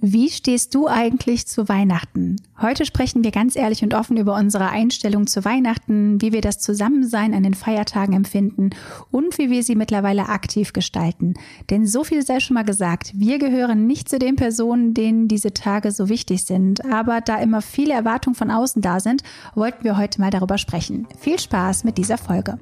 [0.00, 2.36] Wie stehst du eigentlich zu Weihnachten?
[2.60, 6.60] Heute sprechen wir ganz ehrlich und offen über unsere Einstellung zu Weihnachten, wie wir das
[6.60, 8.70] Zusammensein an den Feiertagen empfinden
[9.10, 11.34] und wie wir sie mittlerweile aktiv gestalten.
[11.68, 15.52] Denn so viel sei schon mal gesagt, wir gehören nicht zu den Personen, denen diese
[15.52, 16.84] Tage so wichtig sind.
[16.84, 19.24] Aber da immer viele Erwartungen von außen da sind,
[19.56, 21.08] wollten wir heute mal darüber sprechen.
[21.18, 22.60] Viel Spaß mit dieser Folge.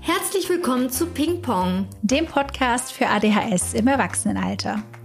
[0.00, 4.82] Herzlich willkommen zu Ping Pong, dem Podcast für ADHS im Erwachsenenalter.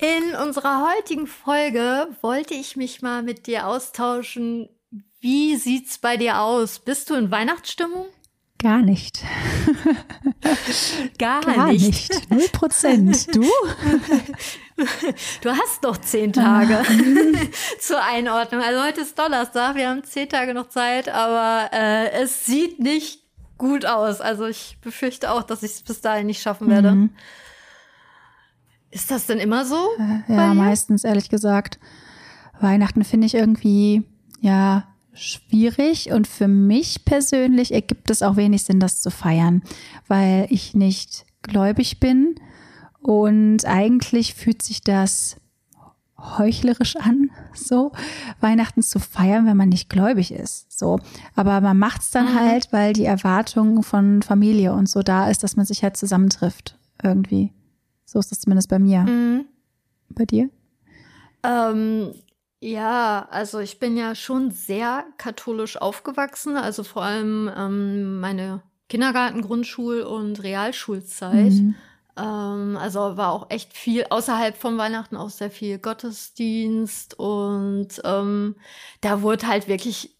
[0.00, 4.70] In unserer heutigen Folge wollte ich mich mal mit dir austauschen.
[5.20, 6.78] Wie sieht's bei dir aus?
[6.78, 8.06] Bist du in Weihnachtsstimmung?
[8.58, 9.22] Gar nicht.
[11.18, 11.86] Gar, Gar nicht.
[11.86, 12.30] nicht.
[12.30, 13.34] Null Prozent.
[13.34, 13.44] Du?
[15.42, 16.84] Du hast noch zehn Tage ah.
[17.80, 18.62] zur Einordnung.
[18.62, 23.22] Also heute ist Donnerstag, wir haben zehn Tage noch Zeit, aber äh, es sieht nicht
[23.58, 24.22] gut aus.
[24.22, 26.92] Also ich befürchte auch, dass ich es bis dahin nicht schaffen werde.
[26.92, 27.10] Mhm.
[28.90, 29.76] Ist das denn immer so?
[29.98, 31.78] Äh, ja, meistens, ehrlich gesagt.
[32.60, 34.02] Weihnachten finde ich irgendwie,
[34.40, 39.62] ja, schwierig und für mich persönlich ergibt es auch wenig Sinn, das zu feiern,
[40.08, 42.36] weil ich nicht gläubig bin
[43.00, 45.36] und eigentlich fühlt sich das
[46.18, 47.92] heuchlerisch an, so
[48.40, 50.78] Weihnachten zu feiern, wenn man nicht gläubig ist.
[50.78, 51.00] So,
[51.34, 52.38] aber man macht es dann mhm.
[52.38, 56.78] halt, weil die Erwartung von Familie und so da ist, dass man sich halt zusammentrifft
[57.02, 57.52] irgendwie.
[58.10, 59.02] So ist das zumindest bei mir.
[59.02, 59.44] Mhm.
[60.08, 60.50] Bei dir?
[61.44, 62.12] Ähm,
[62.60, 69.42] ja, also ich bin ja schon sehr katholisch aufgewachsen, also vor allem ähm, meine Kindergarten,
[69.42, 71.52] Grundschul- und Realschulzeit.
[71.52, 71.76] Mhm.
[72.16, 78.56] Ähm, also war auch echt viel außerhalb von Weihnachten auch sehr viel Gottesdienst und ähm,
[79.02, 80.19] da wurde halt wirklich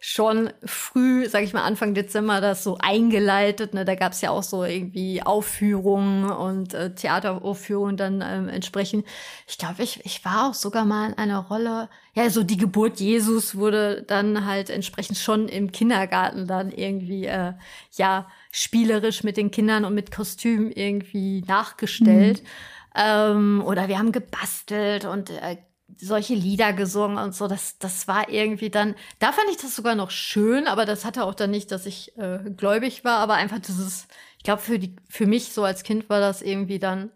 [0.00, 3.74] schon früh, sag ich mal, Anfang Dezember das so eingeleitet.
[3.74, 3.84] Ne?
[3.84, 9.06] Da gab es ja auch so irgendwie Aufführungen und äh, Theateraufführungen dann ähm, entsprechend.
[9.46, 12.98] Ich glaube, ich, ich war auch sogar mal in einer Rolle, ja, so die Geburt
[12.98, 17.52] Jesus wurde dann halt entsprechend schon im Kindergarten dann irgendwie, äh,
[17.96, 22.42] ja, spielerisch mit den Kindern und mit Kostüm irgendwie nachgestellt.
[22.42, 22.48] Mhm.
[22.96, 25.58] Ähm, oder wir haben gebastelt und äh,
[25.98, 27.48] solche Lieder gesungen und so.
[27.48, 31.24] Das, das war irgendwie dann, da fand ich das sogar noch schön, aber das hatte
[31.24, 34.06] auch dann nicht, dass ich äh, gläubig war, aber einfach dieses,
[34.38, 37.10] ich glaube, für die, für mich so als Kind war das irgendwie dann,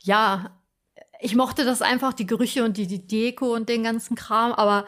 [0.00, 0.58] ja,
[1.20, 4.86] ich mochte das einfach, die Gerüche und die, die Deko und den ganzen Kram, aber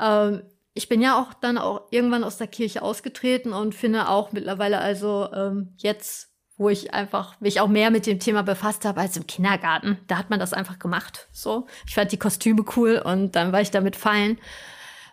[0.00, 0.42] ähm,
[0.74, 4.78] ich bin ja auch dann auch irgendwann aus der Kirche ausgetreten und finde auch mittlerweile
[4.78, 6.27] also ähm, jetzt
[6.58, 9.96] wo ich einfach mich auch mehr mit dem Thema befasst habe als im Kindergarten.
[10.08, 11.28] Da hat man das einfach gemacht.
[11.32, 14.38] So, ich fand die Kostüme cool und dann war ich damit fein.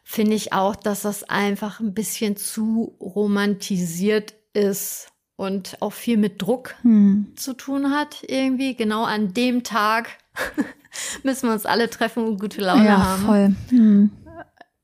[0.03, 6.41] Finde ich auch, dass das einfach ein bisschen zu romantisiert ist und auch viel mit
[6.41, 7.33] Druck hm.
[7.35, 8.23] zu tun hat.
[8.23, 10.09] Irgendwie genau an dem Tag
[11.23, 13.25] müssen wir uns alle treffen und gute Laune ja, haben.
[13.25, 13.55] Voll.
[13.69, 14.11] Hm.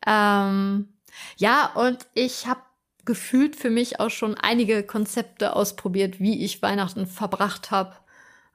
[0.06, 0.88] Ähm,
[1.38, 2.62] ja, und ich habe
[3.06, 7.94] gefühlt für mich auch schon einige Konzepte ausprobiert, wie ich Weihnachten verbracht habe.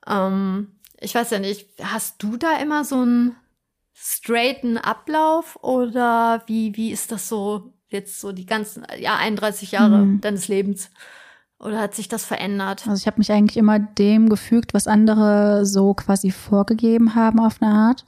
[0.07, 3.37] Ähm, ich weiß ja nicht, hast du da immer so einen
[3.93, 9.99] straighten Ablauf oder wie, wie ist das so jetzt so die ganzen, ja, 31 Jahre
[9.99, 10.21] mhm.
[10.21, 10.91] deines Lebens?
[11.59, 12.87] Oder hat sich das verändert?
[12.87, 17.63] Also ich habe mich eigentlich immer dem gefügt, was andere so quasi vorgegeben haben auf
[17.63, 18.05] eine Art.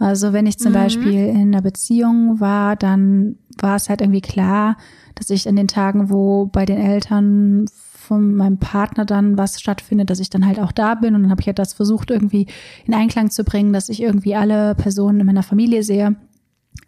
[0.00, 0.76] Also wenn ich zum mhm.
[0.76, 4.76] Beispiel in einer Beziehung war, dann war es halt irgendwie klar,
[5.14, 7.66] dass ich in den Tagen, wo bei den Eltern
[8.02, 11.14] von meinem Partner dann was stattfindet, dass ich dann halt auch da bin.
[11.14, 12.46] Und dann habe ich halt das versucht, irgendwie
[12.84, 16.16] in Einklang zu bringen, dass ich irgendwie alle Personen in meiner Familie sehe.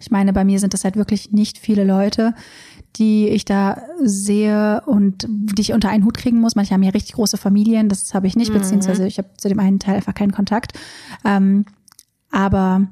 [0.00, 2.35] Ich meine, bei mir sind das halt wirklich nicht viele Leute,
[2.97, 6.56] die ich da sehe und die ich unter einen Hut kriegen muss.
[6.56, 8.59] Manche haben ja richtig große Familien, das habe ich nicht, mhm.
[8.59, 10.73] beziehungsweise ich habe zu dem einen Teil einfach keinen Kontakt.
[11.25, 11.65] Ähm,
[12.31, 12.87] aber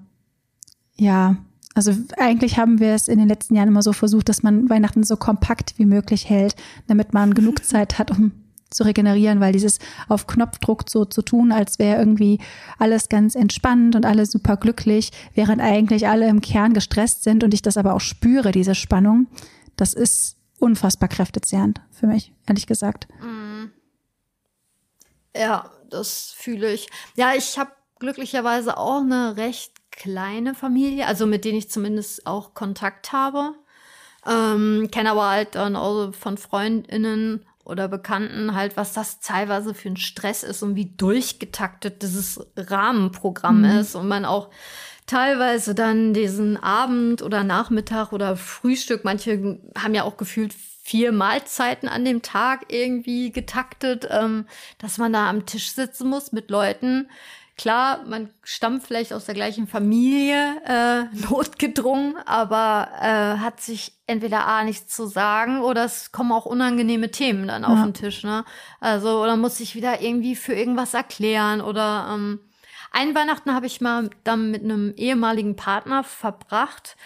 [0.96, 1.36] ja,
[1.74, 5.04] also eigentlich haben wir es in den letzten Jahren immer so versucht, dass man Weihnachten
[5.04, 6.54] so kompakt wie möglich hält,
[6.86, 8.32] damit man genug Zeit hat, um
[8.72, 9.78] zu regenerieren, weil dieses
[10.08, 12.38] auf Knopfdruck so zu tun, als wäre irgendwie
[12.78, 17.52] alles ganz entspannt und alle super glücklich, während eigentlich alle im Kern gestresst sind und
[17.54, 19.26] ich das aber auch spüre, diese Spannung,
[19.76, 23.08] das ist unfassbar kräftezehrend für mich, ehrlich gesagt.
[23.20, 23.70] Mm.
[25.36, 26.88] Ja, das fühle ich.
[27.16, 32.54] Ja, ich habe glücklicherweise auch eine recht kleine Familie, also mit denen ich zumindest auch
[32.54, 33.54] Kontakt habe.
[34.26, 39.88] Ähm, Kenne aber halt dann auch von Freundinnen oder Bekannten halt, was das teilweise für
[39.88, 43.78] ein Stress ist und wie durchgetaktet dieses Rahmenprogramm mhm.
[43.78, 44.50] ist und man auch
[45.06, 51.88] teilweise dann diesen Abend oder Nachmittag oder Frühstück, manche haben ja auch gefühlt vier Mahlzeiten
[51.88, 54.46] an dem Tag irgendwie getaktet, ähm,
[54.78, 57.08] dass man da am Tisch sitzen muss mit Leuten.
[57.56, 64.46] Klar, man stammt vielleicht aus der gleichen Familie, äh, notgedrungen, aber äh, hat sich entweder
[64.46, 67.68] A nichts zu sagen oder es kommen auch unangenehme Themen dann ja.
[67.68, 68.44] auf den Tisch, ne?
[68.80, 72.40] Also, oder muss sich wieder irgendwie für irgendwas erklären oder ähm,
[72.90, 76.96] ein Weihnachten habe ich mal dann mit einem ehemaligen Partner verbracht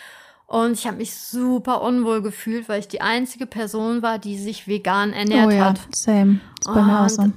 [0.47, 4.69] und ich habe mich super unwohl gefühlt, weil ich die einzige Person war, die sich
[4.69, 5.81] vegan ernährt oh ja, hat.
[5.93, 6.41] Same.
[6.65, 7.33] Das bei mir auch so.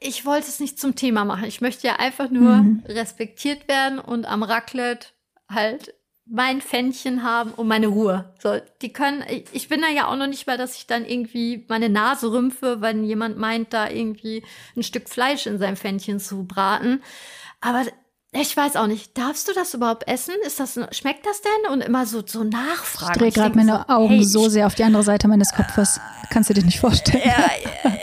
[0.00, 1.44] Ich wollte es nicht zum Thema machen.
[1.44, 2.82] Ich möchte ja einfach nur mhm.
[2.86, 5.08] respektiert werden und am Raclette
[5.48, 5.94] halt
[6.30, 8.34] mein Fännchen haben und meine Ruhe.
[8.42, 11.64] So, die können, ich bin da ja auch noch nicht mal, dass ich dann irgendwie
[11.68, 14.42] meine Nase rümpfe, wenn jemand meint, da irgendwie
[14.76, 17.02] ein Stück Fleisch in sein Fännchen zu braten.
[17.60, 17.84] Aber
[18.32, 20.34] ich weiß auch nicht, darfst du das überhaupt essen?
[20.44, 21.72] Ist das, schmeckt das denn?
[21.72, 23.12] Und immer so, so nachfragen.
[23.12, 25.98] Ich drehe gerade meine so, Augen hey, so sehr auf die andere Seite meines Kopfes.
[26.28, 27.22] Kannst du dir nicht vorstellen.
[27.24, 27.90] Ja,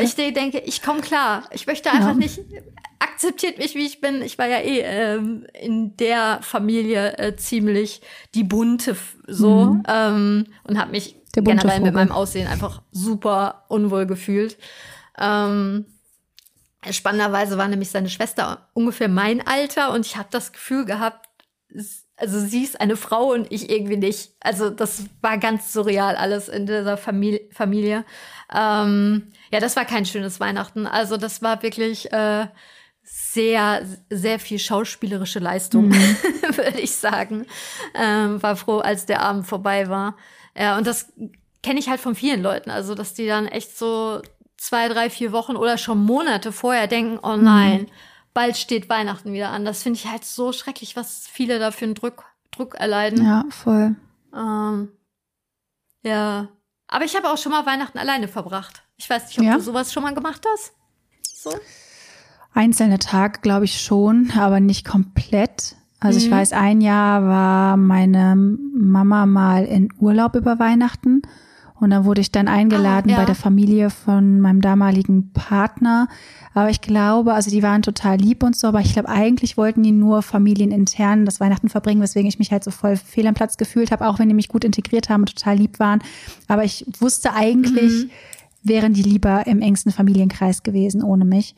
[0.00, 1.44] ich denke, ich komme klar.
[1.52, 2.14] Ich möchte einfach ja.
[2.14, 2.40] nicht,
[2.98, 4.22] akzeptiert mich, wie ich bin.
[4.22, 8.00] Ich war ja eh ähm, in der Familie äh, ziemlich
[8.34, 8.96] die bunte
[9.26, 9.82] so mhm.
[9.88, 11.80] ähm, und habe mich generell Vogel.
[11.80, 14.56] mit meinem Aussehen einfach super unwohl gefühlt.
[15.18, 15.86] Ähm,
[16.90, 21.28] Spannenderweise war nämlich seine Schwester ungefähr mein Alter und ich habe das Gefühl gehabt,
[22.16, 24.32] also sie ist eine Frau und ich irgendwie nicht.
[24.40, 27.40] Also das war ganz surreal alles in dieser Familie.
[27.52, 28.04] Familie.
[28.54, 30.86] Ähm, ja, das war kein schönes Weihnachten.
[30.86, 32.46] Also das war wirklich äh,
[33.02, 35.94] sehr, sehr viel schauspielerische Leistung, mhm.
[36.56, 37.46] würde ich sagen.
[37.94, 40.16] Ähm, war froh, als der Abend vorbei war.
[40.56, 41.12] Ja, und das
[41.62, 42.70] kenne ich halt von vielen Leuten.
[42.70, 44.20] Also dass die dann echt so
[44.56, 47.88] zwei, drei, vier Wochen oder schon Monate vorher denken, oh nein, mhm.
[48.34, 49.64] bald steht Weihnachten wieder an.
[49.64, 53.24] Das finde ich halt so schrecklich, was viele da für einen Druck, Druck erleiden.
[53.24, 53.96] Ja, voll.
[54.34, 54.90] Ähm,
[56.02, 56.48] ja.
[56.88, 58.82] Aber ich habe auch schon mal Weihnachten alleine verbracht.
[58.98, 59.54] Ich weiß nicht, ob ja?
[59.54, 60.72] du sowas schon mal gemacht hast.
[61.22, 61.50] So?
[62.52, 65.76] Einzelne Tage, glaube ich schon, aber nicht komplett.
[66.00, 66.24] Also mhm.
[66.26, 71.22] ich weiß, ein Jahr war meine Mama mal in Urlaub über Weihnachten.
[71.80, 73.18] Und dann wurde ich dann eingeladen ah, ja.
[73.18, 76.08] bei der Familie von meinem damaligen Partner.
[76.52, 79.84] Aber ich glaube, also die waren total lieb und so, aber ich glaube, eigentlich wollten
[79.84, 83.58] die nur familienintern das Weihnachten verbringen, weswegen ich mich halt so voll fehl am Platz
[83.58, 86.02] gefühlt habe, auch wenn die mich gut integriert haben und total lieb waren.
[86.48, 88.10] Aber ich wusste eigentlich, mhm.
[88.68, 91.54] Wären die lieber im engsten Familienkreis gewesen ohne mich.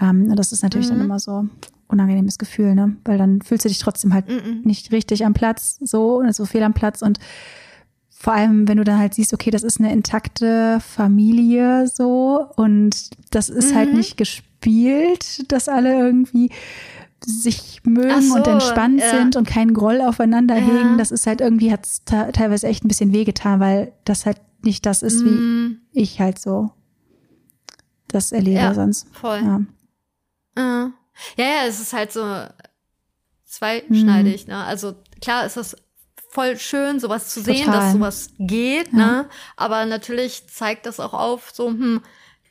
[0.00, 0.94] Ähm, und das ist natürlich mhm.
[0.94, 1.46] dann immer so
[1.88, 2.96] unangenehmes Gefühl, ne?
[3.04, 4.62] Weil dann fühlst du dich trotzdem halt mhm.
[4.64, 7.18] nicht richtig am Platz, so, so fehl am Platz und
[8.24, 13.10] vor allem, wenn du dann halt siehst, okay, das ist eine intakte Familie so und
[13.30, 13.90] das ist halt mhm.
[13.90, 16.50] halt nicht gespielt, dass alle irgendwie
[17.26, 19.10] sich mögen so, und entspannt ja.
[19.10, 20.62] sind und keinen Groll aufeinander ja.
[20.62, 20.98] hegen.
[20.98, 24.86] Das ist halt irgendwie hat es teilweise echt ein bisschen wehgetan, weil das halt nicht
[24.86, 25.82] das ist, mhm.
[25.92, 26.70] wie ich halt so
[28.08, 29.08] das erlebe ja, sonst.
[29.12, 29.40] Voll.
[29.42, 29.60] Ja.
[30.56, 30.92] ja,
[31.36, 32.24] ja, es ist halt so
[33.44, 34.46] zweischneidig.
[34.46, 34.52] Mhm.
[34.52, 34.64] Ne?
[34.64, 35.76] Also klar ist das
[36.28, 37.56] voll schön, sowas zu Total.
[37.56, 38.98] sehen, dass sowas geht, ja.
[38.98, 39.28] ne?
[39.56, 42.02] Aber natürlich zeigt das auch auf, so, hm,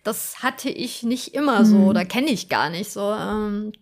[0.03, 1.65] das hatte ich nicht immer mhm.
[1.65, 3.12] so oder kenne ich gar nicht so.
[3.12, 3.74] Ähm,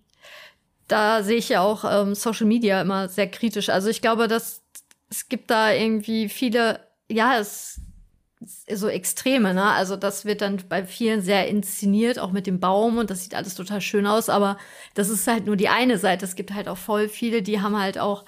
[0.87, 3.69] da sehe ich ja auch ähm, Social Media immer sehr kritisch.
[3.69, 4.61] Also ich glaube, dass
[5.09, 7.79] es gibt da irgendwie viele, ja, es
[8.73, 9.63] so Extreme, ne?
[9.63, 13.35] Also das wird dann bei vielen sehr inszeniert, auch mit dem Baum und das sieht
[13.35, 14.57] alles total schön aus, aber
[14.93, 16.25] das ist halt nur die eine Seite.
[16.25, 18.25] Es gibt halt auch voll viele, die haben halt auch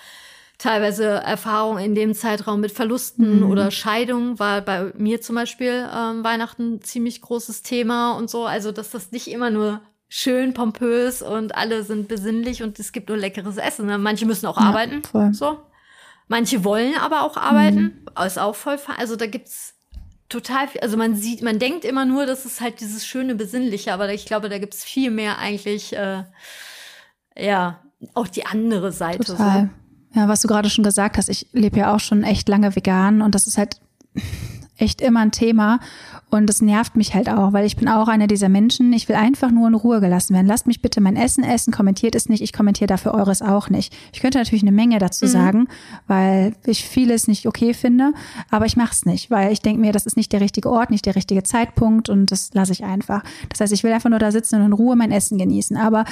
[0.58, 3.50] teilweise Erfahrung in dem Zeitraum mit Verlusten mhm.
[3.50, 8.46] oder Scheidungen war bei mir zum Beispiel ähm, Weihnachten ein ziemlich großes Thema und so.
[8.46, 13.10] Also, dass das nicht immer nur schön pompös und alle sind besinnlich und es gibt
[13.10, 13.88] nur leckeres Essen.
[13.88, 13.98] Ne?
[13.98, 15.04] Manche müssen auch ja, arbeiten.
[15.04, 15.34] Voll.
[15.34, 15.60] So.
[16.28, 18.06] Manche wollen aber auch arbeiten.
[18.18, 18.26] Mhm.
[18.26, 18.78] Ist auch voll.
[18.98, 19.73] Also da gibt's
[20.30, 20.82] total viel.
[20.82, 24.26] Also man sieht, man denkt immer nur, das ist halt dieses schöne Besinnliche, aber ich
[24.26, 26.24] glaube, da gibt's viel mehr eigentlich, äh,
[27.38, 27.80] ja,
[28.14, 29.24] auch die andere Seite.
[29.24, 29.70] Total.
[30.14, 30.20] So.
[30.20, 33.22] Ja, was du gerade schon gesagt hast, ich lebe ja auch schon echt lange vegan
[33.22, 33.80] und das ist halt
[34.78, 35.80] echt immer ein Thema
[36.30, 39.16] und das nervt mich halt auch, weil ich bin auch einer dieser Menschen, ich will
[39.16, 40.48] einfach nur in Ruhe gelassen werden.
[40.48, 43.96] Lasst mich bitte mein Essen essen, kommentiert es nicht, ich kommentiere dafür eures auch nicht.
[44.14, 45.30] Ich könnte natürlich eine Menge dazu mhm.
[45.30, 45.68] sagen,
[46.08, 48.14] weil ich vieles nicht okay finde,
[48.50, 50.90] aber ich mache es nicht, weil ich denke mir, das ist nicht der richtige Ort,
[50.90, 53.24] nicht der richtige Zeitpunkt und das lasse ich einfach.
[53.50, 56.04] Das heißt, ich will einfach nur da sitzen und in Ruhe mein Essen genießen, aber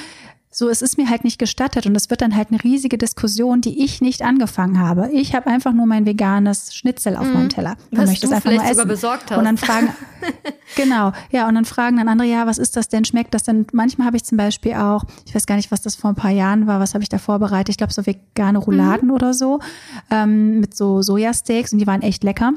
[0.54, 3.62] so, es ist mir halt nicht gestattet und es wird dann halt eine riesige Diskussion,
[3.62, 5.10] die ich nicht angefangen habe.
[5.14, 7.34] Ich habe einfach nur mein veganes Schnitzel auf mhm.
[7.34, 8.88] meinem Teller und was möchte es einfach nur essen.
[8.88, 9.38] Besorgt hast.
[9.38, 9.94] Und dann fragen,
[10.76, 13.06] genau, ja, und dann fragen dann andere, ja, was ist das denn?
[13.06, 13.66] Schmeckt das denn?
[13.72, 16.32] Manchmal habe ich zum Beispiel auch, ich weiß gar nicht, was das vor ein paar
[16.32, 17.70] Jahren war, was habe ich da vorbereitet?
[17.70, 19.16] Ich glaube so vegane Rouladen mhm.
[19.16, 19.62] oder so
[20.10, 22.54] ähm, mit so Sojasteaks und die waren echt lecker.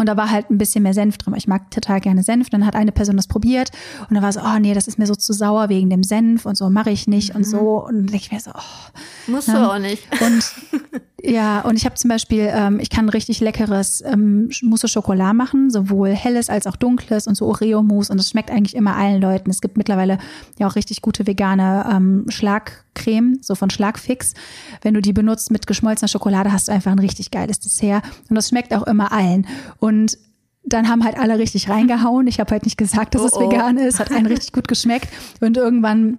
[0.00, 1.34] Und da war halt ein bisschen mehr Senf drin.
[1.36, 2.48] Ich mag total gerne Senf.
[2.48, 3.70] Dann hat eine Person das probiert
[4.08, 6.46] und dann war so, oh nee, das ist mir so zu sauer wegen dem Senf
[6.46, 7.36] und so mache ich nicht mhm.
[7.36, 7.84] und so.
[7.84, 9.30] Und ich mir so, oh.
[9.30, 10.02] Musst du auch nicht.
[10.22, 10.54] Und
[11.22, 15.70] ja, und ich habe zum Beispiel, ähm, ich kann richtig leckeres ähm, Mousse Schokolade machen,
[15.70, 18.10] sowohl helles als auch dunkles und so Oreo-Mousse.
[18.10, 19.50] Und das schmeckt eigentlich immer allen Leuten.
[19.50, 20.18] Es gibt mittlerweile
[20.58, 24.34] ja auch richtig gute vegane ähm, Schlagcreme, so von Schlagfix.
[24.82, 28.02] Wenn du die benutzt mit geschmolzener Schokolade, hast du einfach ein richtig geiles Dessert.
[28.28, 29.46] Und das schmeckt auch immer allen.
[29.78, 30.16] Und
[30.64, 32.26] dann haben halt alle richtig reingehauen.
[32.28, 33.50] Ich habe halt nicht gesagt, dass oh, es oh.
[33.50, 33.98] vegan ist.
[33.98, 35.08] Hat einen richtig gut geschmeckt.
[35.40, 36.18] Und irgendwann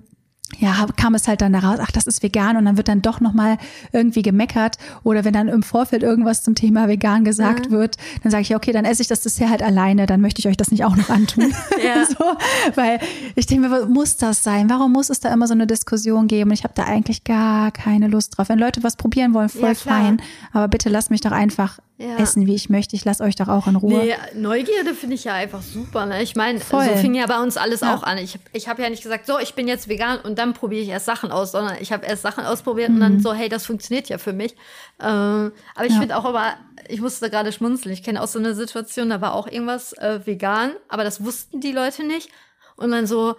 [0.59, 3.19] ja, kam es halt dann daraus, ach, das ist vegan und dann wird dann doch
[3.19, 3.57] nochmal
[3.91, 7.71] irgendwie gemeckert oder wenn dann im Vorfeld irgendwas zum Thema vegan gesagt ja.
[7.71, 10.47] wird, dann sage ich, okay, dann esse ich das Dessert halt alleine, dann möchte ich
[10.47, 11.53] euch das nicht auch noch antun.
[11.81, 12.05] Ja.
[12.09, 12.23] so,
[12.75, 12.99] weil
[13.35, 14.69] ich denke mir, muss das sein?
[14.69, 16.51] Warum muss es da immer so eine Diskussion geben?
[16.51, 18.49] Ich habe da eigentlich gar keine Lust drauf.
[18.49, 22.17] Wenn Leute was probieren wollen, voll ja, fein, aber bitte lasst mich doch einfach ja.
[22.17, 22.95] essen, wie ich möchte.
[22.95, 23.93] Ich lasse euch doch auch in Ruhe.
[23.93, 26.05] Nee, Neugierde finde ich ja einfach super.
[26.05, 26.23] Ne?
[26.23, 27.95] Ich meine, so fing ja bei uns alles ja.
[27.95, 28.17] auch an.
[28.17, 30.89] Ich, ich habe ja nicht gesagt, so, ich bin jetzt vegan und dann probiere ich
[30.89, 32.95] erst Sachen aus, sondern ich habe erst Sachen ausprobiert mhm.
[32.95, 33.19] und dann mhm.
[33.21, 34.55] so, hey, das funktioniert ja für mich.
[34.99, 35.99] Ähm, aber ich ja.
[35.99, 36.55] finde auch aber,
[36.87, 37.93] ich musste gerade schmunzeln.
[37.93, 41.61] Ich kenne auch so eine Situation, da war auch irgendwas äh, vegan, aber das wussten
[41.61, 42.29] die Leute nicht.
[42.77, 43.35] Und dann so,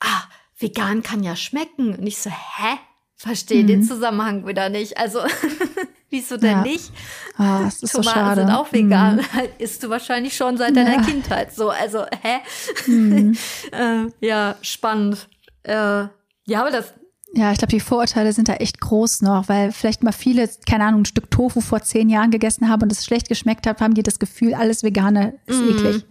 [0.00, 0.22] ah,
[0.58, 1.96] vegan kann ja schmecken.
[1.96, 2.78] Und ich so, hä?
[3.16, 3.68] Verstehe mhm.
[3.68, 4.98] den Zusammenhang wieder nicht.
[4.98, 5.20] Also
[6.14, 6.62] Wieso denn ja.
[6.62, 6.92] nicht?
[7.40, 8.40] Oh, das ist Tomaten so schade.
[8.42, 9.16] sind auch vegan.
[9.16, 9.22] Mhm.
[9.58, 11.02] Isst du wahrscheinlich schon seit deiner ja.
[11.02, 11.52] Kindheit.
[11.52, 12.38] So, also, hä?
[12.86, 13.36] Mhm.
[13.72, 15.28] äh, ja, spannend.
[15.64, 16.94] Äh, ja, aber das.
[17.32, 20.84] Ja, ich glaube, die Vorurteile sind da echt groß noch, weil vielleicht mal viele, keine
[20.84, 23.94] Ahnung, ein Stück Tofu vor zehn Jahren gegessen haben und es schlecht geschmeckt hat, haben
[23.94, 25.70] die das Gefühl, alles Vegane ist mhm.
[25.70, 26.04] eklig.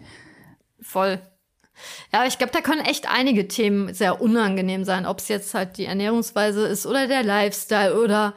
[0.82, 1.22] Voll.
[2.12, 5.78] Ja, ich glaube, da können echt einige Themen sehr unangenehm sein, ob es jetzt halt
[5.78, 8.34] die Ernährungsweise ist oder der Lifestyle oder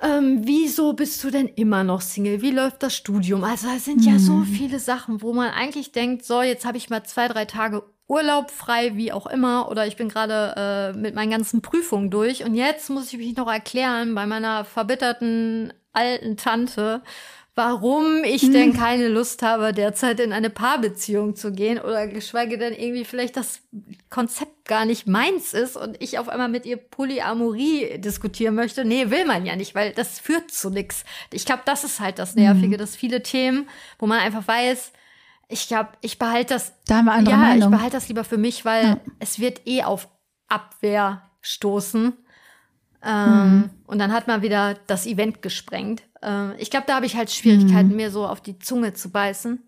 [0.00, 2.42] ähm, wieso bist du denn immer noch Single?
[2.42, 3.44] Wie läuft das Studium?
[3.44, 4.44] Also es sind ja so mhm.
[4.44, 8.50] viele Sachen, wo man eigentlich denkt, so, jetzt habe ich mal zwei, drei Tage Urlaub
[8.50, 12.54] frei, wie auch immer, oder ich bin gerade äh, mit meinen ganzen Prüfungen durch und
[12.54, 17.02] jetzt muss ich mich noch erklären bei meiner verbitterten alten Tante,
[17.54, 18.52] warum ich hm.
[18.52, 23.36] denn keine Lust habe, derzeit in eine Paarbeziehung zu gehen oder geschweige denn irgendwie vielleicht
[23.36, 23.60] das
[24.10, 28.84] Konzept gar nicht meins ist und ich auf einmal mit ihr Polyamorie diskutieren möchte.
[28.84, 31.04] Nee, will man ja nicht, weil das führt zu nichts.
[31.32, 32.78] Ich glaube, das ist halt das Nervige, mhm.
[32.78, 33.68] dass viele Themen,
[33.98, 34.92] wo man einfach weiß,
[35.48, 36.72] ich glaube, ich behalte das.
[36.86, 37.72] Da haben wir andere ja, Meinung.
[37.72, 39.00] ich behalte das lieber für mich, weil ja.
[39.20, 40.08] es wird eh auf
[40.48, 42.14] Abwehr stoßen.
[43.04, 43.70] Ähm, mhm.
[43.86, 46.02] Und dann hat man wieder das Event gesprengt.
[46.24, 47.96] Äh, ich glaube, da habe ich halt Schwierigkeiten, mhm.
[47.96, 49.62] mir so auf die Zunge zu beißen.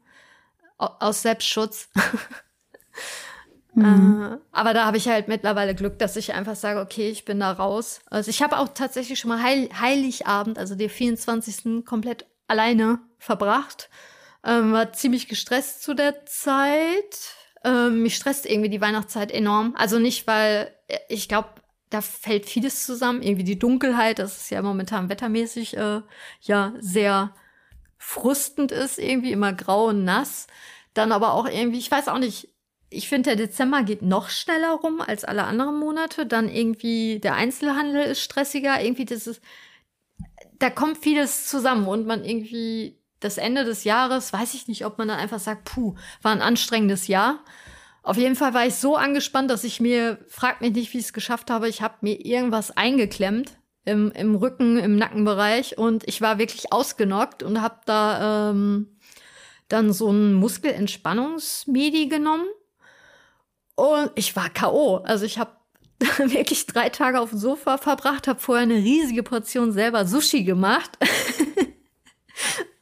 [0.78, 1.88] Aus Selbstschutz.
[3.74, 4.22] mhm.
[4.22, 7.40] äh, aber da habe ich halt mittlerweile Glück, dass ich einfach sage, okay, ich bin
[7.40, 8.00] da raus.
[8.10, 11.84] Also ich habe auch tatsächlich schon mal Heil Heiligabend, also den 24.
[11.84, 13.88] komplett alleine verbracht.
[14.44, 17.34] Ähm, war ziemlich gestresst zu der Zeit.
[17.64, 19.74] Ähm, mich stresst irgendwie die Weihnachtszeit enorm.
[19.76, 21.48] Also nicht, weil äh, ich glaube,
[21.96, 23.22] da fällt vieles zusammen.
[23.22, 26.02] Irgendwie die Dunkelheit, das ist ja momentan wettermäßig äh,
[26.42, 27.34] ja sehr
[27.96, 30.46] frustend ist, irgendwie immer grau und nass.
[30.92, 32.48] Dann aber auch irgendwie, ich weiß auch nicht,
[32.90, 36.26] ich finde, der Dezember geht noch schneller rum als alle anderen Monate.
[36.26, 38.80] Dann irgendwie der Einzelhandel ist stressiger.
[38.82, 39.40] Irgendwie das ist,
[40.58, 44.98] da kommt vieles zusammen und man irgendwie das Ende des Jahres, weiß ich nicht, ob
[44.98, 47.40] man dann einfach sagt, puh, war ein anstrengendes Jahr.
[48.06, 51.06] Auf jeden Fall war ich so angespannt, dass ich mir, frag mich nicht, wie ich
[51.06, 56.20] es geschafft habe, ich habe mir irgendwas eingeklemmt im, im Rücken, im Nackenbereich und ich
[56.20, 58.96] war wirklich ausgenockt und habe da ähm,
[59.66, 62.46] dann so ein Muskelentspannungsmedi genommen
[63.74, 64.98] und ich war KO.
[64.98, 65.56] Also ich habe
[65.98, 70.96] wirklich drei Tage auf dem Sofa verbracht, habe vorher eine riesige Portion selber Sushi gemacht.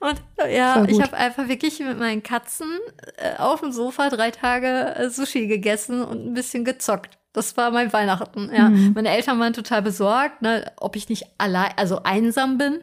[0.05, 2.69] Und ja, ich habe einfach wirklich mit meinen Katzen
[3.17, 7.17] äh, auf dem Sofa drei Tage äh, Sushi gegessen und ein bisschen gezockt.
[7.33, 8.51] Das war mein Weihnachten.
[8.55, 8.93] Ja, mhm.
[8.95, 12.81] meine Eltern waren total besorgt, ne, ob ich nicht allein, also einsam bin.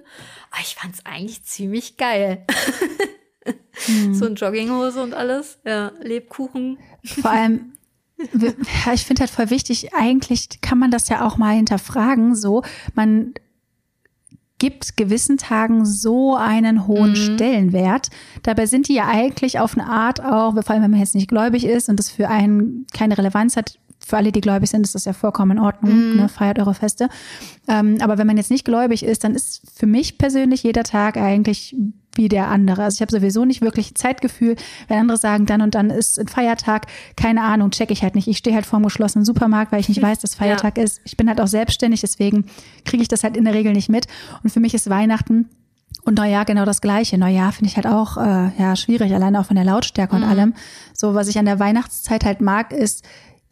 [0.49, 2.45] Aber ich fand es eigentlich ziemlich geil.
[3.87, 4.13] mhm.
[4.15, 5.59] So ein Jogginghose und alles.
[5.63, 6.79] Ja, Lebkuchen.
[7.03, 7.73] Vor allem,
[8.17, 12.35] ich finde halt voll wichtig, eigentlich kann man das ja auch mal hinterfragen.
[12.35, 12.63] So,
[12.95, 13.35] man
[14.61, 17.15] gibt gewissen Tagen so einen hohen mhm.
[17.15, 18.09] Stellenwert.
[18.43, 21.27] Dabei sind die ja eigentlich auf eine Art auch, vor allem wenn man jetzt nicht
[21.27, 24.95] gläubig ist und das für einen keine Relevanz hat, für alle, die gläubig sind, ist
[24.95, 26.13] das ja vollkommen in Ordnung.
[26.13, 26.17] Mm.
[26.17, 26.29] Ne?
[26.29, 27.09] Feiert eure Feste.
[27.67, 31.17] Ähm, aber wenn man jetzt nicht gläubig ist, dann ist für mich persönlich jeder Tag
[31.17, 31.75] eigentlich
[32.15, 32.83] wie der andere.
[32.83, 34.55] Also ich habe sowieso nicht wirklich Zeitgefühl.
[34.87, 38.27] Wenn andere sagen, dann und dann ist ein Feiertag, keine Ahnung, check ich halt nicht.
[38.27, 40.83] Ich stehe halt vor dem geschlossenen Supermarkt, weil ich nicht weiß, dass Feiertag ja.
[40.83, 41.01] ist.
[41.05, 42.45] Ich bin halt auch selbstständig, deswegen
[42.85, 44.07] kriege ich das halt in der Regel nicht mit.
[44.43, 45.49] Und für mich ist Weihnachten
[46.03, 47.17] und Neujahr genau das Gleiche.
[47.17, 50.23] Neujahr finde ich halt auch äh, ja schwierig, allein auch von der Lautstärke mhm.
[50.23, 50.53] und allem.
[50.93, 53.03] So, was ich an der Weihnachtszeit halt mag, ist,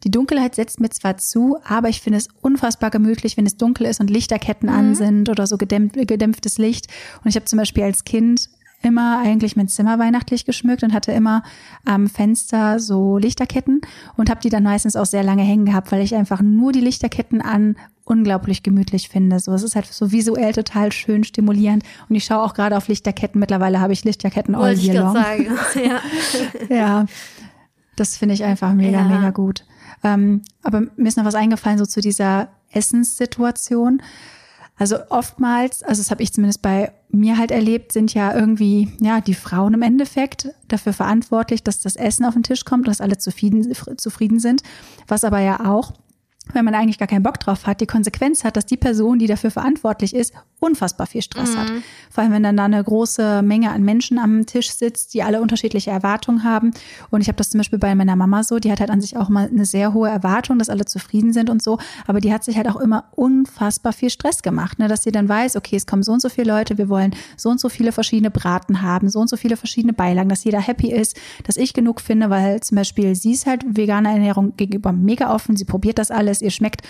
[0.03, 3.86] die Dunkelheit setzt mir zwar zu, aber ich finde es unfassbar gemütlich, wenn es dunkel
[3.86, 4.75] ist und Lichterketten mhm.
[4.75, 6.88] an sind oder so gedämpf gedämpftes Licht.
[7.24, 8.50] Und ich habe zum Beispiel als Kind
[8.82, 11.44] immer eigentlich mein Zimmer weihnachtlich geschmückt und hatte immer
[11.86, 13.82] am Fenster so Lichterketten
[14.15, 16.79] und habe die dann meistens auch sehr lange hängen gehabt, weil ich einfach nur die
[16.79, 17.75] Lichterketten an
[18.06, 19.39] unglaublich gemütlich finde.
[19.39, 22.88] So, es ist halt so visuell total schön stimulierend und ich schaue auch gerade auf
[22.88, 23.39] Lichterketten.
[23.39, 25.13] Mittlerweile habe ich Lichterketten all Wollte year long.
[25.13, 25.48] Sagen.
[25.75, 26.01] Ja.
[26.75, 27.06] ja,
[27.96, 29.08] das finde ich einfach mega, ja.
[29.08, 29.65] mega gut.
[30.03, 34.01] Ähm, aber mir ist noch was eingefallen so zu dieser Essenssituation.
[34.77, 39.20] Also oftmals, also das habe ich zumindest bei mir halt erlebt, sind ja irgendwie ja
[39.20, 43.18] die Frauen im Endeffekt dafür verantwortlich, dass das Essen auf den Tisch kommt dass alle
[43.18, 44.62] zufrieden, zufrieden sind.
[45.08, 45.94] Was aber ja auch
[46.53, 49.27] wenn man eigentlich gar keinen Bock drauf hat, die Konsequenz hat, dass die Person, die
[49.27, 51.60] dafür verantwortlich ist, unfassbar viel Stress mhm.
[51.60, 51.72] hat.
[52.10, 55.41] Vor allem, wenn dann da eine große Menge an Menschen am Tisch sitzt, die alle
[55.41, 56.72] unterschiedliche Erwartungen haben.
[57.10, 59.18] Und ich habe das zum Beispiel bei meiner Mama so, die hat halt an sich
[59.18, 61.77] auch mal eine sehr hohe Erwartung, dass alle zufrieden sind und so.
[62.08, 64.88] Aber die hat sich halt auch immer unfassbar viel Stress gemacht, ne?
[64.88, 67.50] dass sie dann weiß, okay, es kommen so und so viele Leute, wir wollen so
[67.50, 70.91] und so viele verschiedene Braten haben, so und so viele verschiedene Beilagen, dass jeder happy
[70.91, 75.34] ist, dass ich genug finde, weil zum Beispiel sie ist halt veganer Ernährung gegenüber mega
[75.34, 76.81] offen, sie probiert das alles, ihr schmeckt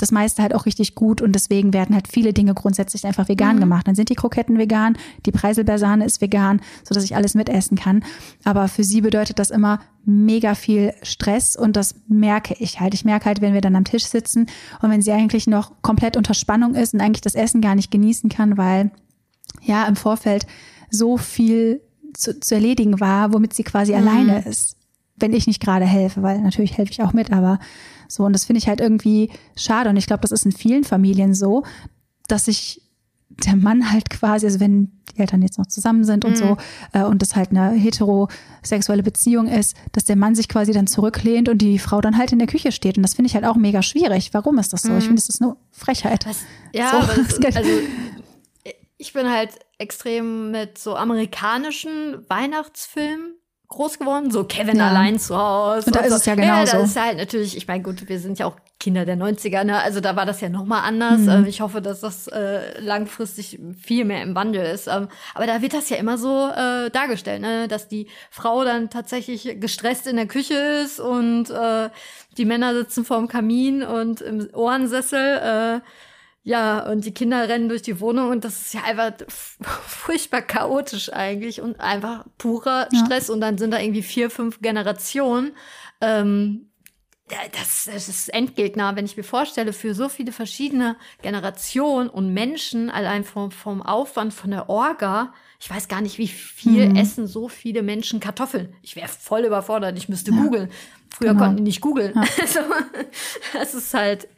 [0.00, 3.56] das meiste halt auch richtig gut und deswegen werden halt viele Dinge grundsätzlich einfach vegan
[3.56, 3.60] mhm.
[3.60, 3.86] gemacht.
[3.86, 8.04] Dann sind die Kroketten vegan, die Preiselbeersahne ist vegan, so dass ich alles mitessen kann.
[8.44, 12.94] Aber für sie bedeutet das immer mega viel Stress und das merke ich halt.
[12.94, 14.46] Ich merke halt, wenn wir dann am Tisch sitzen
[14.80, 17.90] und wenn sie eigentlich noch komplett unter Spannung ist und eigentlich das Essen gar nicht
[17.90, 18.90] genießen kann, weil
[19.62, 20.46] ja im Vorfeld
[20.90, 21.82] so viel
[22.14, 23.98] zu, zu erledigen war, womit sie quasi mhm.
[23.98, 24.79] alleine ist.
[25.20, 27.58] Wenn ich nicht gerade helfe, weil natürlich helfe ich auch mit, aber
[28.08, 29.88] so, und das finde ich halt irgendwie schade.
[29.90, 31.64] Und ich glaube, das ist in vielen Familien so,
[32.26, 32.82] dass sich
[33.28, 36.36] der Mann halt quasi, also wenn die Eltern jetzt noch zusammen sind und mhm.
[36.36, 36.56] so,
[36.92, 41.48] äh, und das halt eine heterosexuelle Beziehung ist, dass der Mann sich quasi dann zurücklehnt
[41.48, 42.96] und die Frau dann halt in der Küche steht.
[42.96, 44.30] Und das finde ich halt auch mega schwierig.
[44.32, 44.90] Warum ist das so?
[44.90, 44.98] Mhm.
[44.98, 46.26] Ich finde, das ist nur Frechheit.
[46.26, 46.38] Was,
[46.72, 47.70] ja, so, das, also
[48.98, 53.34] ich bin halt extrem mit so amerikanischen Weihnachtsfilmen
[53.70, 54.88] groß geworden, so Kevin ja.
[54.88, 55.86] allein zu Hause.
[55.86, 56.18] Und da und ist so.
[56.18, 56.78] es ja genau ja, so.
[56.78, 59.80] ist halt natürlich, ich meine, gut, wir sind ja auch Kinder der 90er, ne?
[59.80, 61.20] also da war das ja nochmal anders.
[61.20, 61.46] Mhm.
[61.46, 64.88] Ich hoffe, dass das äh, langfristig viel mehr im Wandel ist.
[64.88, 67.68] Ähm, aber da wird das ja immer so äh, dargestellt, ne?
[67.68, 71.90] dass die Frau dann tatsächlich gestresst in der Küche ist und äh,
[72.36, 75.80] die Männer sitzen vorm Kamin und im Ohrensessel.
[75.80, 75.80] Äh,
[76.42, 81.12] ja, und die Kinder rennen durch die Wohnung und das ist ja einfach furchtbar chaotisch
[81.12, 83.28] eigentlich und einfach purer Stress.
[83.28, 83.34] Ja.
[83.34, 85.52] Und dann sind da irgendwie vier, fünf Generationen.
[86.00, 86.70] Ähm,
[87.52, 92.90] das, das ist Endgegner, wenn ich mir vorstelle, für so viele verschiedene Generationen und Menschen,
[92.90, 96.96] allein vom, vom Aufwand von der Orga, ich weiß gar nicht, wie viel mhm.
[96.96, 98.74] essen so viele Menschen Kartoffeln.
[98.82, 100.38] Ich wäre voll überfordert, ich müsste ja.
[100.38, 100.70] googeln.
[101.10, 101.42] Früher genau.
[101.42, 102.14] konnten die nicht googeln.
[102.14, 102.24] Ja.
[102.40, 102.60] Also,
[103.52, 104.28] das ist halt,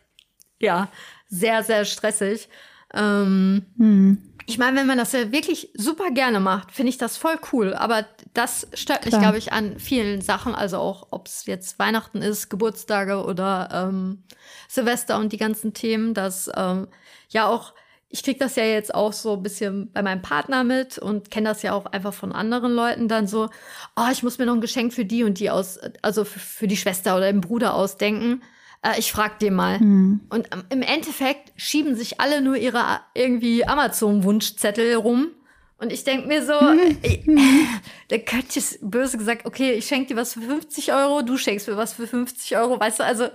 [0.59, 0.88] ja,
[1.33, 2.49] sehr, sehr stressig.
[2.95, 4.18] Ähm, hm.
[4.47, 7.75] Ich meine, wenn man das ja wirklich super gerne macht, finde ich das voll cool.
[7.75, 10.55] Aber das stört mich, glaube ich, an vielen Sachen.
[10.55, 14.25] Also auch, ob es jetzt Weihnachten ist, Geburtstage oder ähm,
[14.68, 16.88] Silvester und die ganzen Themen, dass ähm,
[17.31, 17.73] ja auch
[18.14, 21.49] ich krieg das ja jetzt auch so ein bisschen bei meinem Partner mit und kenne
[21.49, 23.49] das ja auch einfach von anderen Leuten dann so,
[23.97, 26.77] oh, ich muss mir noch ein Geschenk für die und die aus, also für die
[26.77, 28.42] Schwester oder den Bruder ausdenken
[28.83, 29.79] äh, ich frag den mal.
[29.79, 30.21] Mhm.
[30.29, 35.31] Und ähm, im Endeffekt schieben sich alle nur ihre irgendwie Amazon-Wunschzettel rum.
[35.79, 36.99] Und ich denk mir so, mhm.
[38.11, 41.77] der könnte böse gesagt, okay, ich schenke dir was für 50 Euro, du schenkst mir
[41.77, 43.29] was für 50 Euro, weißt du, also,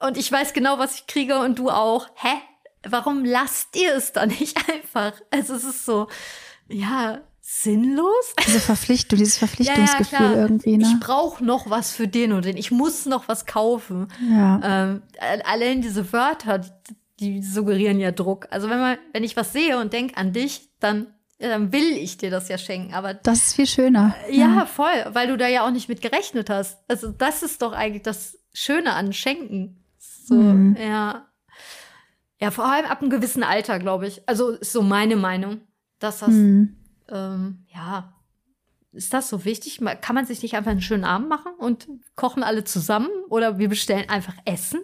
[0.00, 2.08] und ich weiß genau, was ich kriege und du auch.
[2.16, 2.36] Hä?
[2.88, 5.12] Warum lasst ihr es dann nicht einfach?
[5.30, 6.08] Also es ist so,
[6.68, 8.34] ja, sinnlos.
[8.44, 10.78] Diese Verpflichtung, dieses Verpflichtungsgefühl ja, ja, irgendwie.
[10.78, 10.84] Ne?
[10.84, 12.56] Ich brauche noch was für den oder den.
[12.56, 14.08] Ich muss noch was kaufen.
[14.28, 14.60] Ja.
[14.64, 15.02] Ähm,
[15.44, 16.70] allein diese Wörter, die,
[17.20, 18.48] die, suggerieren ja Druck.
[18.50, 21.06] Also wenn man, wenn ich was sehe und denke an dich, dann
[21.38, 22.94] dann will ich dir das ja schenken.
[22.94, 24.16] Aber das ist viel schöner.
[24.30, 26.78] Ja, ja, voll, weil du da ja auch nicht mit gerechnet hast.
[26.88, 29.84] Also das ist doch eigentlich das Schöne an Schenken.
[29.98, 30.76] So, mhm.
[30.80, 31.26] ja.
[32.40, 34.26] Ja, vor allem ab einem gewissen Alter, glaube ich.
[34.26, 35.60] Also ist so meine Meinung,
[35.98, 36.76] dass das mhm
[37.08, 38.15] ähm, ja,
[38.96, 39.80] ist das so wichtig?
[40.00, 43.68] Kann man sich nicht einfach einen schönen Abend machen und kochen alle zusammen oder wir
[43.68, 44.80] bestellen einfach Essen?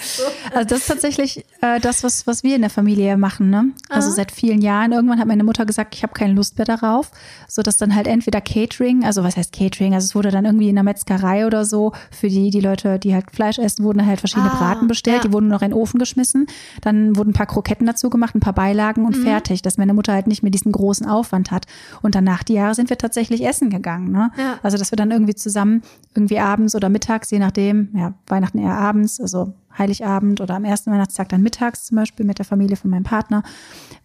[0.00, 0.22] so.
[0.52, 3.50] Also das ist tatsächlich äh, das, was, was wir in der Familie machen.
[3.50, 3.70] Ne?
[3.88, 4.16] Also Aha.
[4.16, 4.92] seit vielen Jahren.
[4.92, 7.10] Irgendwann hat meine Mutter gesagt, ich habe keine Lust mehr darauf.
[7.46, 9.94] So dass dann halt entweder Catering, also was heißt Catering?
[9.94, 13.14] Also es wurde dann irgendwie in der Metzgerei oder so für die, die Leute, die
[13.14, 15.18] halt Fleisch essen, wurden halt verschiedene ah, Braten bestellt.
[15.18, 15.28] Ja.
[15.28, 16.46] Die wurden noch in den Ofen geschmissen.
[16.80, 19.22] Dann wurden ein paar Kroketten dazu gemacht, ein paar Beilagen und mhm.
[19.22, 21.66] fertig, dass meine Mutter halt nicht mehr diesen großen Aufwand hat.
[22.02, 24.10] Und danach die Jahre sind wir tatsächlich tatsächlich essen gegangen.
[24.10, 24.30] Ne?
[24.36, 24.58] Ja.
[24.62, 25.82] Also, dass wir dann irgendwie zusammen
[26.14, 30.90] irgendwie abends oder mittags, je nachdem, ja, Weihnachten eher abends, also Heiligabend oder am ersten
[30.90, 33.42] Weihnachtstag dann mittags zum Beispiel mit der Familie von meinem Partner,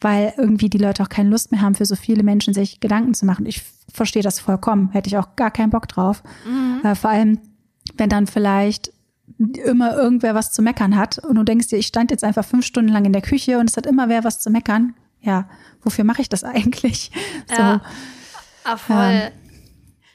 [0.02, 3.14] weil irgendwie die Leute auch keine Lust mehr haben, für so viele Menschen sich Gedanken
[3.14, 3.46] zu machen.
[3.46, 6.22] Ich verstehe das vollkommen, hätte ich auch gar keinen Bock drauf.
[6.46, 6.86] Mhm.
[6.86, 7.40] Äh, vor allem,
[7.98, 8.92] wenn dann vielleicht
[9.66, 12.66] immer irgendwer was zu meckern hat und du denkst dir, ich stand jetzt einfach fünf
[12.66, 14.94] Stunden lang in der Küche und es hat immer wer was zu meckern.
[15.22, 15.50] Ja,
[15.82, 17.12] wofür mache ich das eigentlich?
[17.50, 17.82] Ja.
[18.66, 18.98] Ah, voll.
[18.98, 19.32] Ja.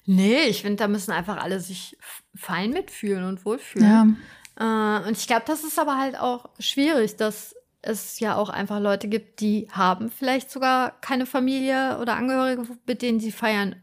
[0.06, 1.96] Nee, ich finde, da müssen einfach alle sich
[2.34, 4.18] fein mitfühlen und wohlfühlen.
[4.58, 5.00] Ja.
[5.00, 8.80] Äh, und ich glaube, das ist aber halt auch schwierig, dass es ja auch einfach
[8.80, 13.76] Leute gibt, die haben vielleicht sogar keine Familie oder Angehörige, mit denen sie feiern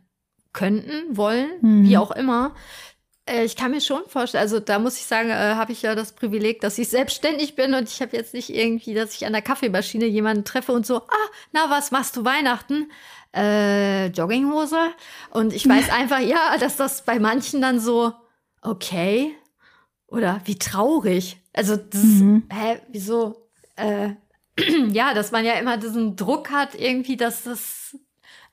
[0.54, 1.88] könnten, wollen, mhm.
[1.88, 2.54] wie auch immer.
[3.26, 5.96] Äh, ich kann mir schon vorstellen, also da muss ich sagen, äh, habe ich ja
[5.96, 9.34] das Privileg, dass ich selbstständig bin und ich habe jetzt nicht irgendwie, dass ich an
[9.34, 12.92] der Kaffeemaschine jemanden treffe und so, ah, na, was machst du Weihnachten?
[13.36, 14.92] Äh, Jogginghose.
[15.32, 18.14] Und ich weiß einfach, ja, dass das bei manchen dann so,
[18.62, 19.36] okay,
[20.08, 21.42] oder wie traurig.
[21.54, 22.44] Also, das mhm.
[22.52, 23.50] hä, wieso?
[23.76, 24.12] Äh,
[24.92, 27.98] ja, dass man ja immer diesen Druck hat, irgendwie, dass das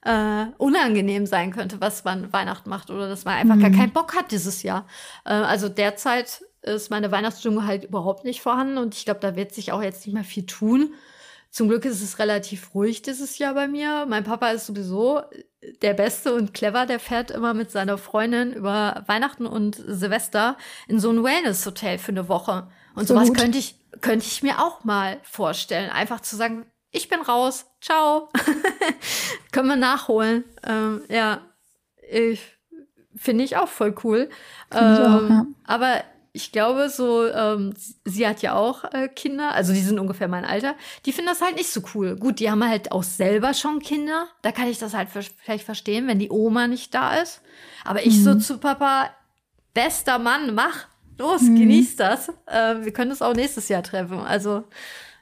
[0.05, 3.61] äh, unangenehm sein könnte, was man Weihnachten macht, oder dass man einfach mhm.
[3.61, 4.87] gar keinen Bock hat dieses Jahr.
[5.25, 9.55] Äh, also derzeit ist meine Weihnachtsstimmung halt überhaupt nicht vorhanden und ich glaube, da wird
[9.55, 10.95] sich auch jetzt nicht mehr viel tun.
[11.55, 14.07] Zum Glück ist es relativ ruhig dieses Jahr bei mir.
[14.09, 15.23] Mein Papa ist sowieso
[15.83, 16.85] der Beste und clever.
[16.85, 20.57] Der fährt immer mit seiner Freundin über Weihnachten und Silvester
[20.89, 22.67] in so ein Wellness-Hotel für eine Woche.
[22.97, 23.39] Und so sowas gut.
[23.39, 25.91] könnte ich, könnte ich mir auch mal vorstellen.
[25.91, 28.31] Einfach zu sagen, ich bin raus, ciao.
[29.53, 30.43] Können wir nachholen.
[30.67, 31.41] Ähm, ja,
[32.11, 32.41] ich
[33.15, 34.29] finde ich auch voll cool.
[34.73, 35.47] Ähm, auch, ja.
[35.63, 36.03] Aber
[36.37, 40.45] ich glaube, so, ähm, sie hat ja auch äh, Kinder, also die sind ungefähr mein
[40.45, 40.75] Alter,
[41.07, 42.17] die finden das halt nicht so cool.
[42.17, 46.09] Gut, die haben halt auch selber schon Kinder, da kann ich das halt vielleicht verstehen,
[46.09, 47.41] wenn die Oma nicht da ist.
[47.85, 48.25] Aber ich mhm.
[48.25, 49.11] so zu Papa,
[49.75, 51.55] bester Mann, mach, los, mhm.
[51.55, 52.31] genieß das.
[52.47, 54.19] Äh, wir können uns auch nächstes Jahr treffen.
[54.19, 54.65] Also,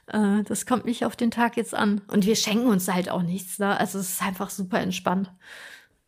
[0.07, 2.01] äh, das kommt nicht auf den Tag jetzt an.
[2.07, 3.79] Und wir schenken uns halt auch nichts, ne?
[3.79, 5.31] Also es ist einfach super entspannt.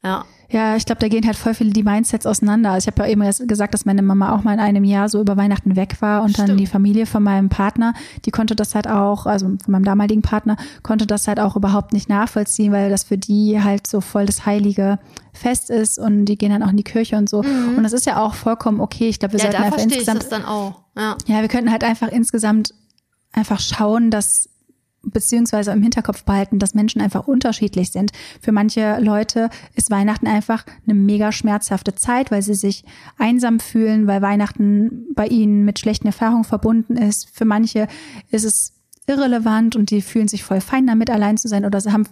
[0.06, 0.26] Ja.
[0.48, 2.72] Ja, ich glaube, da gehen halt voll viele die Mindsets auseinander.
[2.72, 5.20] Also ich habe ja eben gesagt, dass meine Mama auch mal in einem Jahr so
[5.20, 6.50] über Weihnachten weg war und Stimmt.
[6.50, 10.22] dann die Familie von meinem Partner, die konnte das halt auch, also von meinem damaligen
[10.22, 14.28] Partner, konnte das halt auch überhaupt nicht nachvollziehen, weil das für die halt so voll
[14.28, 15.00] das heilige
[15.34, 17.42] Fest ist und die gehen dann auch in die Kirche und so.
[17.42, 17.78] Mhm.
[17.78, 19.10] Und das ist ja auch vollkommen okay.
[19.10, 20.28] Ich glaube, wir ja, sollten einfach insgesamt.
[21.26, 22.74] Ja, wir könnten halt einfach insgesamt
[23.34, 24.48] einfach schauen, dass
[25.06, 28.12] beziehungsweise im Hinterkopf behalten, dass Menschen einfach unterschiedlich sind.
[28.42, 32.84] Für manche Leute ist Weihnachten einfach eine mega schmerzhafte Zeit, weil sie sich
[33.18, 37.30] einsam fühlen, weil Weihnachten bei ihnen mit schlechten Erfahrungen verbunden ist.
[37.32, 37.88] Für manche
[38.32, 38.74] ist es
[39.08, 42.08] irrelevant und die fühlen sich voll fein damit, allein zu sein oder sie haben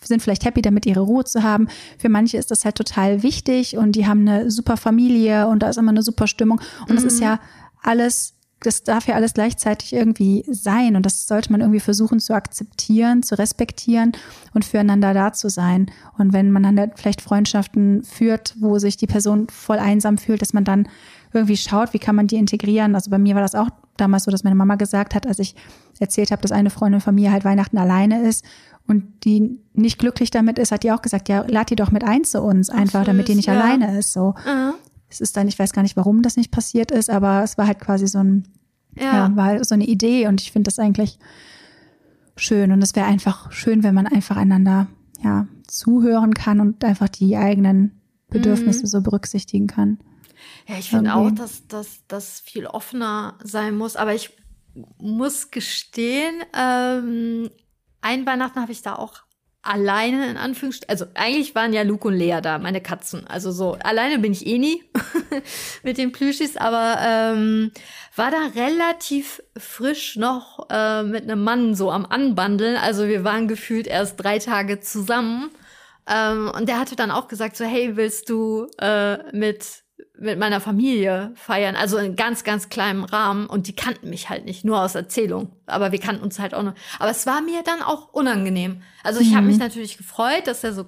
[0.00, 1.68] sind vielleicht happy damit, ihre Ruhe zu haben.
[1.98, 5.68] Für manche ist das halt total wichtig und die haben eine super Familie und da
[5.68, 6.60] ist immer eine super Stimmung.
[6.82, 6.94] Und mhm.
[6.94, 7.40] das ist ja
[7.82, 12.34] alles das darf ja alles gleichzeitig irgendwie sein und das sollte man irgendwie versuchen zu
[12.34, 14.12] akzeptieren, zu respektieren
[14.52, 15.90] und füreinander da zu sein.
[16.16, 20.52] Und wenn man dann vielleicht Freundschaften führt, wo sich die Person voll einsam fühlt, dass
[20.52, 20.88] man dann
[21.32, 22.94] irgendwie schaut, wie kann man die integrieren.
[22.94, 25.54] Also bei mir war das auch damals so, dass meine Mama gesagt hat, als ich
[26.00, 28.44] erzählt habe, dass eine Freundin von mir halt Weihnachten alleine ist
[28.88, 32.02] und die nicht glücklich damit ist, hat die auch gesagt, ja, lad die doch mit
[32.02, 33.54] ein zu uns, einfach, damit die nicht ja.
[33.54, 34.12] alleine ist.
[34.12, 34.34] So.
[34.44, 34.74] Mhm
[35.08, 37.66] es ist dann, ich weiß gar nicht, warum das nicht passiert ist, aber es war
[37.66, 38.48] halt quasi so ein,
[38.96, 41.18] ja, ja war halt so eine Idee und ich finde das eigentlich
[42.36, 44.86] schön und es wäre einfach schön, wenn man einfach einander
[45.22, 48.86] ja zuhören kann und einfach die eigenen Bedürfnisse mhm.
[48.86, 49.98] so berücksichtigen kann.
[50.68, 51.64] Ja, ich finde auch, dass
[52.06, 54.36] das viel offener sein muss, aber ich
[54.98, 57.50] muss gestehen, ähm,
[58.00, 59.22] ein Weihnachten habe ich da auch
[59.68, 63.26] alleine in Anführungsstrichen, also eigentlich waren ja Luke und Lea da, meine Katzen.
[63.26, 64.82] Also so, alleine bin ich eh nie
[65.82, 67.70] mit den Plüschis, aber ähm,
[68.16, 72.76] war da relativ frisch noch äh, mit einem Mann so am Anbandeln.
[72.76, 75.50] Also wir waren gefühlt erst drei Tage zusammen.
[76.08, 79.82] Ähm, und der hatte dann auch gesagt so, hey, willst du äh, mit
[80.20, 83.46] mit meiner Familie feiern, also in ganz, ganz kleinem Rahmen.
[83.46, 85.52] Und die kannten mich halt nicht, nur aus Erzählung.
[85.66, 86.74] Aber wir kannten uns halt auch noch.
[86.98, 88.82] Aber es war mir dann auch unangenehm.
[89.02, 89.36] Also ich mhm.
[89.36, 90.86] habe mich natürlich gefreut, dass er so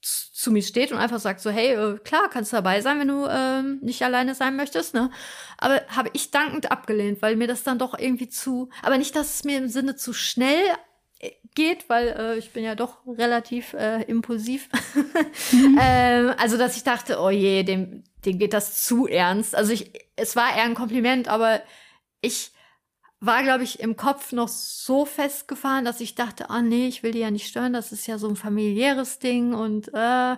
[0.00, 3.08] zu mir steht und einfach sagt so, hey, äh, klar, kannst du dabei sein, wenn
[3.08, 5.10] du ähm, nicht alleine sein möchtest, ne?
[5.58, 9.36] Aber habe ich dankend abgelehnt, weil mir das dann doch irgendwie zu, aber nicht, dass
[9.36, 10.62] es mir im Sinne zu schnell
[11.54, 14.68] geht, weil äh, ich bin ja doch relativ äh, impulsiv.
[15.52, 15.78] Mhm.
[15.80, 19.54] ähm, also, dass ich dachte, oh je, dem, dem geht das zu ernst.
[19.54, 21.60] Also ich, es war eher ein Kompliment, aber
[22.20, 22.50] ich
[23.20, 27.12] war, glaube ich, im Kopf noch so festgefahren, dass ich dachte, ah nee, ich will
[27.12, 30.36] die ja nicht stören, das ist ja so ein familiäres Ding und äh,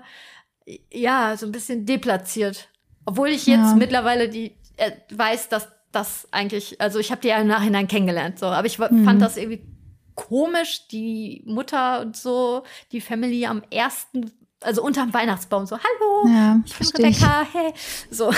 [0.93, 2.69] ja, so ein bisschen deplatziert.
[3.07, 3.75] Obwohl ich jetzt ja.
[3.75, 8.39] mittlerweile die äh, weiß, dass das eigentlich, also ich habe die ja im Nachhinein kennengelernt,
[8.39, 9.05] so, aber ich mhm.
[9.05, 9.63] fand das irgendwie
[10.27, 16.61] komisch, die Mutter und so, die Family am ersten also unterm Weihnachtsbaum so, hallo, ja,
[16.67, 17.73] ich bin Rebecca, hey.
[18.11, 18.33] So.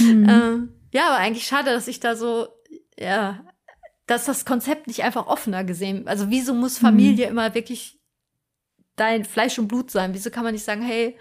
[0.00, 0.26] Mhm.
[0.28, 2.48] ähm, ja, aber eigentlich schade, dass ich da so
[2.98, 3.44] ja,
[4.06, 6.08] dass das Konzept nicht einfach offener gesehen.
[6.08, 7.32] Also wieso muss Familie mhm.
[7.32, 7.98] immer wirklich
[8.96, 10.14] dein Fleisch und Blut sein?
[10.14, 11.16] Wieso kann man nicht sagen, hey,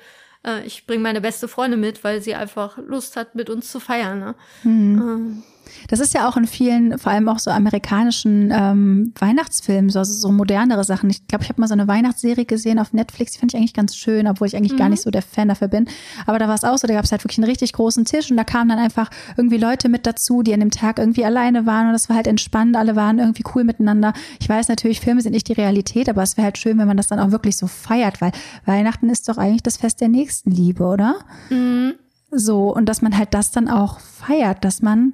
[0.45, 3.79] äh, ich bringe meine beste Freundin mit, weil sie einfach Lust hat, mit uns zu
[3.79, 4.19] feiern.
[4.19, 4.35] Ne?
[4.63, 5.01] Mhm.
[5.01, 5.43] Ähm.
[5.87, 10.13] Das ist ja auch in vielen, vor allem auch so amerikanischen ähm, Weihnachtsfilmen, so, also
[10.13, 11.09] so modernere Sachen.
[11.09, 13.73] Ich glaube, ich habe mal so eine Weihnachtsserie gesehen auf Netflix, die fand ich eigentlich
[13.73, 14.77] ganz schön, obwohl ich eigentlich mhm.
[14.77, 15.87] gar nicht so der Fan dafür bin.
[16.25, 18.31] Aber da war es auch so, da gab es halt wirklich einen richtig großen Tisch
[18.31, 21.65] und da kamen dann einfach irgendwie Leute mit dazu, die an dem Tag irgendwie alleine
[21.65, 24.13] waren und das war halt entspannt, alle waren irgendwie cool miteinander.
[24.39, 26.97] Ich weiß natürlich, Filme sind nicht die Realität, aber es wäre halt schön, wenn man
[26.97, 28.31] das dann auch wirklich so feiert, weil
[28.65, 31.15] Weihnachten ist doch eigentlich das Fest der Nächstenliebe, oder?
[31.49, 31.93] Mhm.
[32.29, 35.13] So, und dass man halt das dann auch feiert, dass man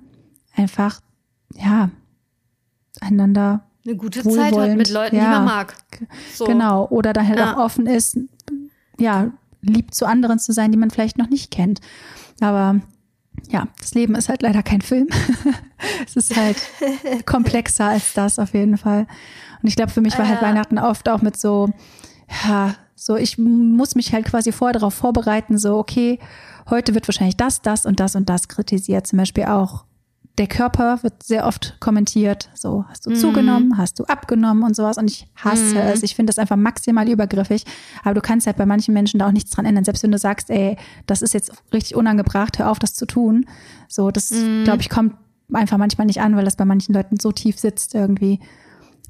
[0.56, 1.02] einfach,
[1.56, 1.90] ja,
[3.02, 5.76] einander eine gute Zeit hat mit Leuten, ja, die man mag.
[6.34, 6.46] So.
[6.46, 6.88] Genau.
[6.88, 7.54] Oder dann halt ja.
[7.54, 8.18] auch offen ist,
[8.98, 11.82] ja, lieb zu anderen zu sein, die man vielleicht noch nicht kennt.
[12.40, 12.80] Aber
[13.50, 15.08] ja, das Leben ist halt leider kein Film.
[16.06, 16.58] es ist halt
[17.26, 19.08] komplexer als das auf jeden Fall.
[19.62, 21.70] Und ich glaube, für mich war halt Weihnachten oft auch mit so,
[22.46, 26.20] ja, so ich muss mich halt quasi vorher darauf vorbereiten, so, okay,
[26.70, 29.08] heute wird wahrscheinlich das, das und das und das kritisiert.
[29.08, 29.86] Zum Beispiel auch
[30.38, 32.50] der Körper wird sehr oft kommentiert.
[32.56, 33.16] So, hast du mm.
[33.16, 34.98] zugenommen, hast du abgenommen und sowas.
[34.98, 35.78] Und ich hasse mm.
[35.78, 36.02] es.
[36.02, 37.66] Ich finde das einfach maximal übergriffig.
[38.04, 39.84] Aber du kannst halt bei manchen Menschen da auch nichts dran ändern.
[39.84, 43.46] Selbst wenn du sagst, ey, das ist jetzt richtig unangebracht, hör auf, das zu tun.
[43.88, 44.64] So, das, mm.
[44.64, 45.16] glaube ich, kommt
[45.54, 48.40] einfach manchmal nicht an, weil das bei manchen Leuten so tief sitzt irgendwie,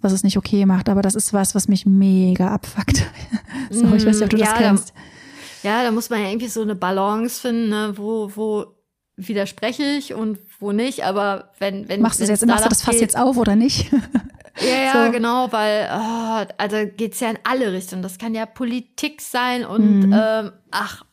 [0.02, 0.90] was es nicht okay macht.
[0.90, 3.10] Aber das ist was, was mich mega abfuckt.
[3.70, 4.94] so, ich weiß nicht, ob du ja, das kennst.
[5.64, 7.94] Da, ja, da muss man ja irgendwie so eine Balance finden, ne?
[7.96, 8.66] wo, wo
[9.16, 13.00] widerspreche ich und wo nicht, aber wenn wenn machst du jetzt machst du das Fass
[13.00, 13.92] jetzt auf oder nicht?
[14.62, 15.12] ja, ja, so.
[15.12, 18.02] genau, weil oh, also geht's ja in alle Richtungen.
[18.02, 20.16] Das kann ja Politik sein und mhm.
[20.18, 21.04] ähm, ach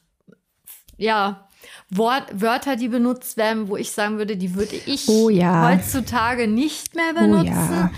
[0.96, 1.46] ja
[1.90, 5.68] Wort, Wörter, die benutzt werden, wo ich sagen würde, die würde ich oh, ja.
[5.68, 7.68] heutzutage nicht mehr benutzen.
[7.68, 7.90] Oh, ja.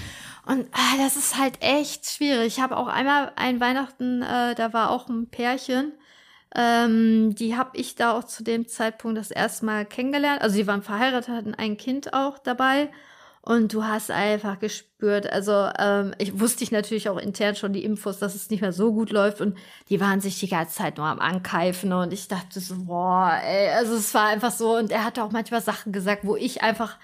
[0.44, 2.56] Und ah, das ist halt echt schwierig.
[2.56, 5.92] Ich habe auch einmal ein Weihnachten, äh, da war auch ein Pärchen,
[6.54, 10.42] ähm, die habe ich da auch zu dem Zeitpunkt das erste Mal kennengelernt.
[10.42, 12.90] Also sie waren verheiratet, hatten ein Kind auch dabei.
[13.44, 17.82] Und du hast einfach gespürt, also ähm, ich wusste ich natürlich auch intern schon die
[17.82, 20.96] Infos, dass es nicht mehr so gut läuft und die waren sich die ganze Zeit
[20.96, 24.92] nur am Ankeifen und ich dachte so, boah, ey, also es war einfach so und
[24.92, 26.98] er hatte auch manchmal Sachen gesagt, wo ich einfach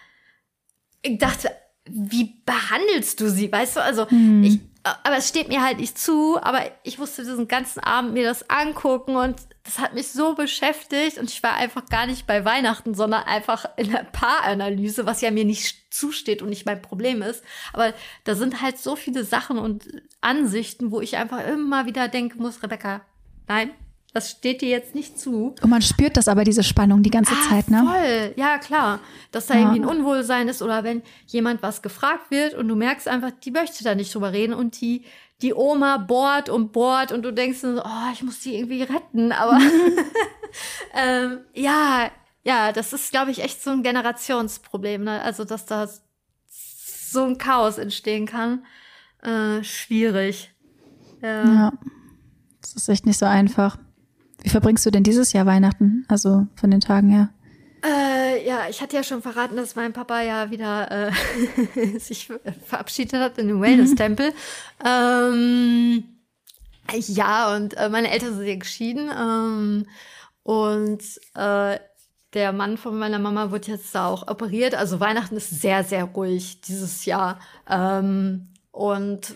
[1.03, 1.51] ich dachte,
[1.91, 4.45] wie behandelst du sie, weißt du, also mhm.
[4.45, 8.25] ich, aber es steht mir halt nicht zu, aber ich musste diesen ganzen Abend mir
[8.25, 12.45] das angucken und das hat mich so beschäftigt und ich war einfach gar nicht bei
[12.45, 17.21] Weihnachten, sondern einfach in der Paaranalyse, was ja mir nicht zusteht und nicht mein Problem
[17.21, 17.45] ist.
[17.73, 17.93] Aber
[18.25, 19.87] da sind halt so viele Sachen und
[20.21, 23.03] Ansichten, wo ich einfach immer wieder denken muss, Rebecca,
[23.47, 23.73] nein,
[24.15, 25.55] das steht dir jetzt nicht zu.
[25.61, 27.85] Und man spürt das aber, diese Spannung die ganze ah, Zeit, ne?
[27.85, 29.01] Voll, ja klar.
[29.33, 29.61] Dass da ja.
[29.61, 33.51] irgendwie ein Unwohlsein ist oder wenn jemand was gefragt wird und du merkst einfach, die
[33.51, 35.05] möchte da nicht drüber reden und die,
[35.43, 39.33] die Oma bohrt und bohrt und du denkst so, oh, ich muss die irgendwie retten.
[39.33, 39.59] Aber
[40.95, 42.11] ähm, ja,
[42.45, 45.21] ja, das ist, glaube ich, echt so ein Generationsproblem, ne?
[45.23, 45.87] Also, dass da
[46.47, 48.65] so ein Chaos entstehen kann.
[49.23, 50.51] Äh, schwierig.
[51.21, 51.45] Ja.
[51.45, 51.73] ja.
[52.61, 53.79] Das ist echt nicht so einfach.
[54.43, 56.05] Wie verbringst du denn dieses Jahr Weihnachten?
[56.09, 57.31] Also von den Tagen her?
[57.85, 62.31] Äh, ja, ich hatte ja schon verraten, dass mein Papa ja wieder äh, sich
[62.65, 64.33] verabschiedet hat in den Wellness-Tempel.
[64.85, 66.05] Ähm,
[66.93, 69.11] ja, und äh, meine Eltern sind ja geschieden.
[69.17, 69.87] Ähm,
[70.43, 71.03] und
[71.35, 71.79] äh,
[72.35, 74.75] der Mann von meiner Mama wird jetzt da auch operiert.
[74.75, 77.39] Also Weihnachten ist sehr, sehr ruhig dieses Jahr.
[77.69, 79.35] Ähm, und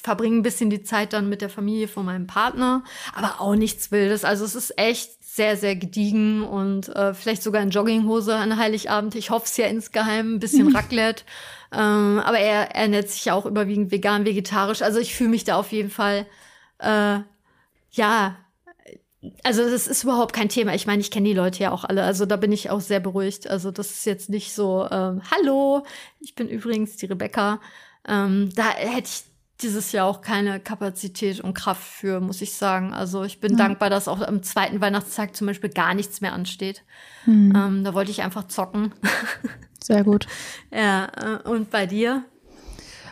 [0.00, 2.84] verbringe ein bisschen die Zeit dann mit der Familie von meinem Partner,
[3.14, 4.24] aber auch nichts Wildes.
[4.24, 9.14] Also es ist echt sehr, sehr gediegen und äh, vielleicht sogar in Jogginghose an Heiligabend.
[9.14, 11.24] Ich hoffe es ja insgeheim, ein bisschen Raclette.
[11.72, 14.82] ähm, aber er ernährt sich ja auch überwiegend vegan, vegetarisch.
[14.82, 16.26] Also ich fühle mich da auf jeden Fall
[16.78, 17.20] äh,
[17.92, 18.36] ja,
[19.42, 20.74] also das ist überhaupt kein Thema.
[20.74, 22.04] Ich meine, ich kenne die Leute ja auch alle.
[22.04, 23.48] Also da bin ich auch sehr beruhigt.
[23.48, 25.84] Also das ist jetzt nicht so, ähm, hallo,
[26.20, 27.60] ich bin übrigens die Rebecca.
[28.08, 29.24] Ähm, da hätte ich
[29.62, 32.92] dieses Jahr auch keine Kapazität und Kraft für, muss ich sagen.
[32.92, 33.58] Also ich bin ja.
[33.58, 36.84] dankbar, dass auch am zweiten Weihnachtstag zum Beispiel gar nichts mehr ansteht.
[37.24, 37.52] Hm.
[37.54, 38.92] Ähm, da wollte ich einfach zocken.
[39.82, 40.26] Sehr gut.
[40.70, 42.24] ja, äh, und bei dir?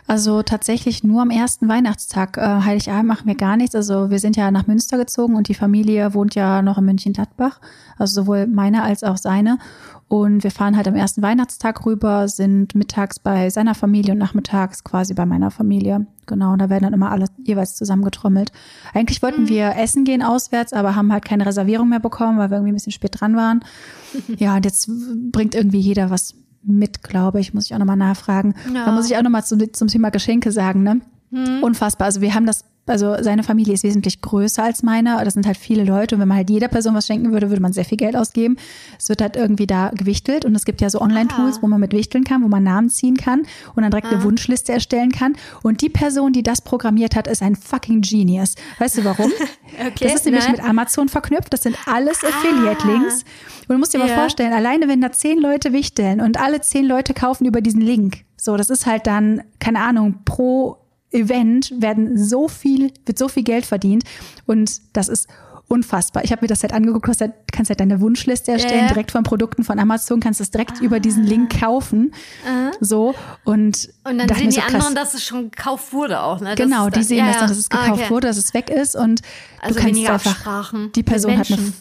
[0.09, 3.75] Also tatsächlich nur am ersten Weihnachtstag, äh, Heiligabend machen wir gar nichts.
[3.75, 7.59] Also wir sind ja nach Münster gezogen und die Familie wohnt ja noch in München-Gladbach.
[7.95, 9.59] Also sowohl meine als auch seine.
[10.07, 14.83] Und wir fahren halt am ersten Weihnachtstag rüber, sind mittags bei seiner Familie und nachmittags
[14.83, 16.07] quasi bei meiner Familie.
[16.25, 18.51] Genau, und da werden dann immer alle jeweils zusammengetrommelt.
[18.95, 19.49] Eigentlich wollten mhm.
[19.49, 22.77] wir essen gehen auswärts, aber haben halt keine Reservierung mehr bekommen, weil wir irgendwie ein
[22.77, 23.63] bisschen spät dran waren.
[24.37, 24.89] ja, und jetzt
[25.31, 27.53] bringt irgendwie jeder was mit, glaube ich.
[27.53, 28.55] Muss ich auch nochmal nachfragen.
[28.73, 28.85] Ja.
[28.85, 31.01] Da muss ich auch nochmal zum, zum Thema Geschenke sagen, ne?
[31.31, 31.63] Hm.
[31.63, 32.05] Unfassbar.
[32.05, 35.21] Also wir haben das, also seine Familie ist wesentlich größer als meine.
[35.23, 36.15] Das sind halt viele Leute.
[36.15, 38.57] Und wenn man halt jeder Person was schenken würde, würde man sehr viel Geld ausgeben.
[38.97, 40.45] Es wird halt irgendwie da gewichtelt.
[40.45, 41.61] Und es gibt ja so Online-Tools, ah.
[41.61, 43.41] wo man mit wichteln kann, wo man Namen ziehen kann
[43.75, 44.11] und dann direkt ah.
[44.11, 45.35] eine Wunschliste erstellen kann.
[45.63, 48.55] Und die Person, die das programmiert hat, ist ein fucking Genius.
[48.79, 49.31] Weißt du warum?
[49.79, 50.53] okay, das ist nämlich ne?
[50.53, 51.53] mit Amazon verknüpft.
[51.53, 52.27] Das sind alles ah.
[52.27, 53.23] Affiliate-Links.
[53.67, 54.07] Und du musst dir ja.
[54.07, 57.81] mal vorstellen, alleine wenn da zehn Leute wichteln und alle zehn Leute kaufen über diesen
[57.81, 60.77] Link, so, das ist halt dann, keine Ahnung, pro
[61.11, 64.03] Event werden so viel, wird so viel Geld verdient.
[64.45, 65.27] Und das ist
[65.69, 66.23] unfassbar.
[66.23, 68.87] Ich habe mir das halt angeguckt, du halt, kannst halt deine Wunschliste erstellen, ja.
[68.87, 70.83] direkt von Produkten von Amazon, kannst es direkt ah.
[70.83, 72.11] über diesen Link kaufen.
[72.45, 72.71] Ah.
[72.81, 73.13] So
[73.45, 76.41] und und dann sehen die so anderen, dass es schon gekauft wurde auch.
[76.41, 76.55] Ne?
[76.55, 78.09] genau, die sehen ja, das, dass es gekauft ah, okay.
[78.09, 79.21] wurde, dass es weg ist und
[79.61, 81.73] also du kannst weniger einfach, Absprachen die Person hat eine,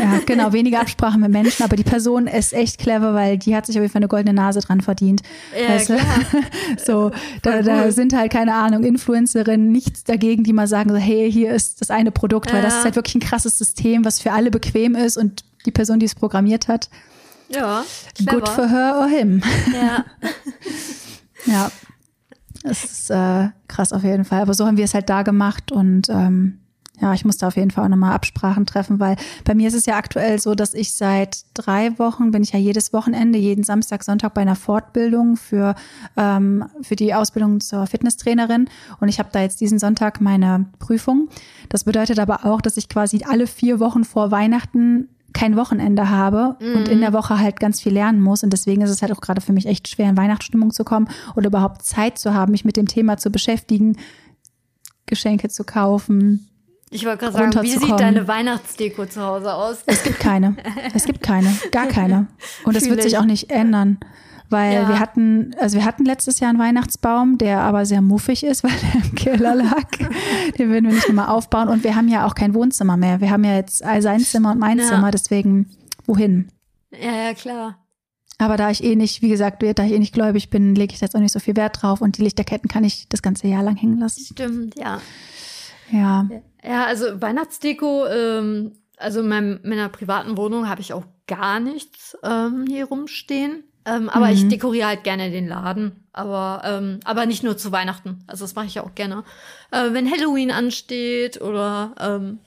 [0.00, 3.66] ja genau weniger Absprachen mit Menschen, aber die Person ist echt clever, weil die hat
[3.66, 5.22] sich auf jeden Fall eine goldene Nase dran verdient.
[5.60, 6.00] Ja, weißt klar.
[6.84, 7.10] so
[7.42, 11.52] da, da sind halt keine Ahnung Influencerinnen nichts dagegen, die mal sagen so hey hier
[11.52, 14.50] ist das eine Produkt, weil das ist halt wirklich ein krasses System, was für alle
[14.50, 16.88] bequem ist und die Person, die es programmiert hat.
[17.48, 17.84] Ja,
[18.14, 18.40] clever.
[18.40, 19.42] Good for her or him.
[19.72, 20.04] Ja.
[21.52, 21.72] ja.
[22.62, 24.42] Das ist äh, krass auf jeden Fall.
[24.42, 26.60] Aber so haben wir es halt da gemacht und ähm,
[27.00, 29.86] ja, ich musste auf jeden Fall auch nochmal Absprachen treffen, weil bei mir ist es
[29.86, 34.02] ja aktuell so, dass ich seit drei Wochen bin ich ja jedes Wochenende, jeden Samstag,
[34.02, 35.74] Sonntag bei einer Fortbildung für,
[36.16, 38.68] ähm, für die Ausbildung zur Fitnesstrainerin.
[38.98, 41.28] Und ich habe da jetzt diesen Sonntag meine Prüfung.
[41.68, 46.56] Das bedeutet aber auch, dass ich quasi alle vier Wochen vor Weihnachten kein Wochenende habe
[46.60, 46.76] mm.
[46.76, 47.14] und in der mhm.
[47.14, 48.42] Woche halt ganz viel lernen muss.
[48.42, 51.08] Und deswegen ist es halt auch gerade für mich echt schwer, in Weihnachtsstimmung zu kommen
[51.34, 53.98] oder überhaupt Zeit zu haben, mich mit dem Thema zu beschäftigen,
[55.04, 56.48] Geschenke zu kaufen,
[56.90, 59.78] ich wollte gerade sagen, wie sieht deine Weihnachtsdeko zu Hause aus?
[59.86, 60.56] Es gibt keine.
[60.94, 61.52] Es gibt keine.
[61.72, 62.28] Gar keine.
[62.64, 63.98] Und es wird sich auch nicht ändern.
[64.48, 64.88] Weil ja.
[64.88, 68.70] wir hatten, also wir hatten letztes Jahr einen Weihnachtsbaum, der aber sehr muffig ist, weil
[68.70, 69.88] der im Keller lag.
[70.58, 71.68] Den würden wir nicht mehr aufbauen.
[71.68, 73.20] Und wir haben ja auch kein Wohnzimmer mehr.
[73.20, 74.84] Wir haben ja jetzt sein Zimmer und mein ja.
[74.84, 75.70] Zimmer, deswegen
[76.06, 76.48] wohin?
[76.92, 77.78] Ja, ja, klar.
[78.38, 81.00] Aber da ich eh nicht, wie gesagt, da ich eh nicht gläubig bin, lege ich
[81.00, 83.62] jetzt auch nicht so viel Wert drauf und die Lichterketten kann ich das ganze Jahr
[83.62, 84.24] lang hängen lassen.
[84.24, 85.00] Stimmt, ja.
[85.90, 86.28] Ja.
[86.30, 91.60] Ja, also Weihnachtsdeko, ähm, also in, meinem, in meiner privaten Wohnung habe ich auch gar
[91.60, 93.64] nichts ähm, hier rumstehen.
[93.84, 94.32] Ähm, aber mhm.
[94.32, 96.04] ich dekoriere halt gerne den Laden.
[96.12, 98.24] Aber, ähm, aber nicht nur zu Weihnachten.
[98.26, 99.22] Also das mache ich ja auch gerne.
[99.70, 102.40] Äh, wenn Halloween ansteht oder ähm,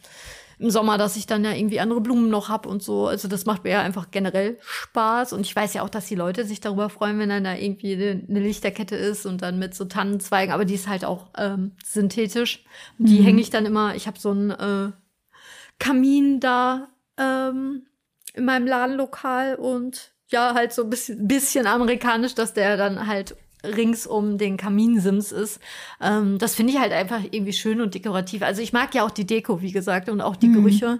[0.59, 3.07] im Sommer, dass ich dann ja irgendwie andere Blumen noch hab und so.
[3.07, 5.31] Also das macht mir ja einfach generell Spaß.
[5.31, 7.93] Und ich weiß ja auch, dass die Leute sich darüber freuen, wenn dann da irgendwie
[7.93, 10.53] eine Lichterkette ist und dann mit so Tannenzweigen.
[10.53, 12.65] Aber die ist halt auch ähm, synthetisch.
[12.97, 13.23] Und die mhm.
[13.23, 13.95] hänge ich dann immer.
[13.95, 14.91] Ich habe so einen äh,
[15.79, 17.83] Kamin da ähm,
[18.33, 23.35] in meinem Ladenlokal und ja, halt so ein bisschen, bisschen amerikanisch, dass der dann halt
[23.63, 25.59] rings um den Kaminsims ist.
[26.01, 28.41] Ähm, das finde ich halt einfach irgendwie schön und dekorativ.
[28.41, 30.53] Also ich mag ja auch die Deko, wie gesagt, und auch die mhm.
[30.53, 30.99] Gerüche,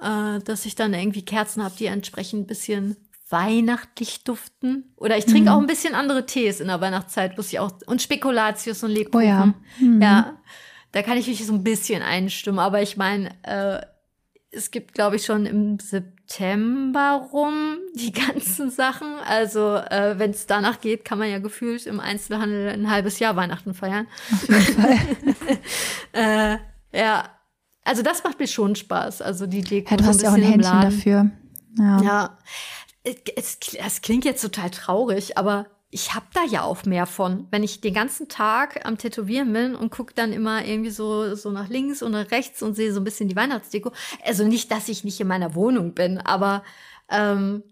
[0.00, 2.96] äh, dass ich dann irgendwie Kerzen habe, die entsprechend ein bisschen
[3.28, 4.92] weihnachtlich duften.
[4.96, 5.56] Oder ich trinke mhm.
[5.56, 7.72] auch ein bisschen andere Tees in der Weihnachtszeit, muss ich auch.
[7.86, 9.24] Und Spekulatius und Lebkuchen.
[9.24, 9.54] Oh ja.
[9.78, 10.02] Mhm.
[10.02, 10.36] ja.
[10.92, 12.58] Da kann ich mich so ein bisschen einstimmen.
[12.58, 13.80] Aber ich meine, äh,
[14.50, 19.18] es gibt, glaube ich, schon im September rum die ganzen Sachen.
[19.26, 23.36] Also, äh, wenn es danach geht, kann man ja gefühlt im Einzelhandel ein halbes Jahr
[23.36, 24.06] Weihnachten feiern.
[26.12, 26.56] Äh,
[26.92, 27.24] ja,
[27.84, 29.22] also das macht mir schon Spaß.
[29.22, 29.90] Also die Deko.
[29.90, 31.30] Ja, du hast ja auch ein Händchen dafür.
[31.78, 32.02] Ja.
[32.02, 32.38] ja.
[33.36, 37.48] Es, es klingt jetzt total traurig, aber ich habe da ja auch mehr von.
[37.50, 41.50] Wenn ich den ganzen Tag am Tätowieren bin und gucke dann immer irgendwie so, so
[41.50, 43.90] nach links und nach rechts und sehe so ein bisschen die Weihnachtsdeko.
[44.24, 46.62] Also nicht, dass ich nicht in meiner Wohnung bin, aber
[47.08, 47.64] ähm,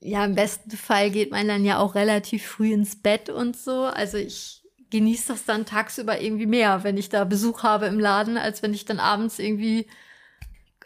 [0.00, 3.84] ja, im besten Fall geht man dann ja auch relativ früh ins Bett und so.
[3.84, 8.38] Also ich genieße das dann tagsüber irgendwie mehr, wenn ich da Besuch habe im Laden,
[8.38, 9.88] als wenn ich dann abends irgendwie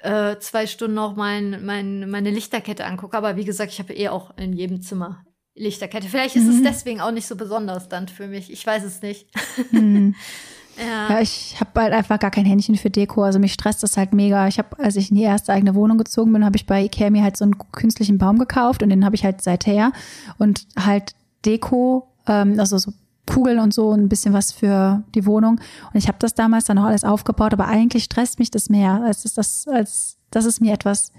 [0.01, 3.17] äh, zwei Stunden noch mein, mein, meine Lichterkette angucke.
[3.17, 5.25] Aber wie gesagt, ich habe eh auch in jedem Zimmer
[5.57, 6.09] Lichterkette.
[6.09, 6.57] Vielleicht ist mhm.
[6.57, 8.53] es deswegen auch nicht so besonders dann für mich.
[8.53, 9.27] Ich weiß es nicht.
[9.73, 10.15] Mhm.
[10.79, 11.15] ja.
[11.15, 11.21] ja.
[11.21, 13.25] ich habe halt einfach gar kein Händchen für Deko.
[13.25, 14.47] Also mich stresst das halt mega.
[14.47, 17.11] Ich habe, als ich in die erste eigene Wohnung gezogen bin, habe ich bei Ikea
[17.11, 19.93] mir halt so einen künstlichen Baum gekauft und den habe ich halt seither.
[20.39, 22.93] Und halt Deko, ähm, also so
[23.27, 25.61] Kugeln und so ein bisschen was für die Wohnung.
[25.93, 29.03] Und ich habe das damals dann noch alles aufgebaut, aber eigentlich stresst mich das mehr,
[29.03, 31.13] als, ist das, als dass es mir etwas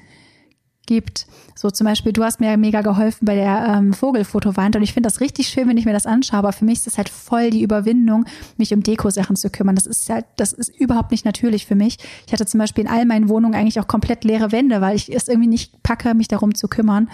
[0.88, 1.28] gibt.
[1.54, 5.08] So zum Beispiel, du hast mir mega geholfen bei der ähm, Vogelfotowand und ich finde
[5.08, 7.52] das richtig schön, wenn ich mir das anschaue, aber für mich ist das halt voll
[7.52, 8.26] die Überwindung,
[8.58, 9.76] mich um Dekosachen zu kümmern.
[9.76, 11.98] Das ist halt, das ist überhaupt nicht natürlich für mich.
[12.26, 15.14] Ich hatte zum Beispiel in all meinen Wohnungen eigentlich auch komplett leere Wände, weil ich
[15.14, 17.10] es irgendwie nicht packe, mich darum zu kümmern.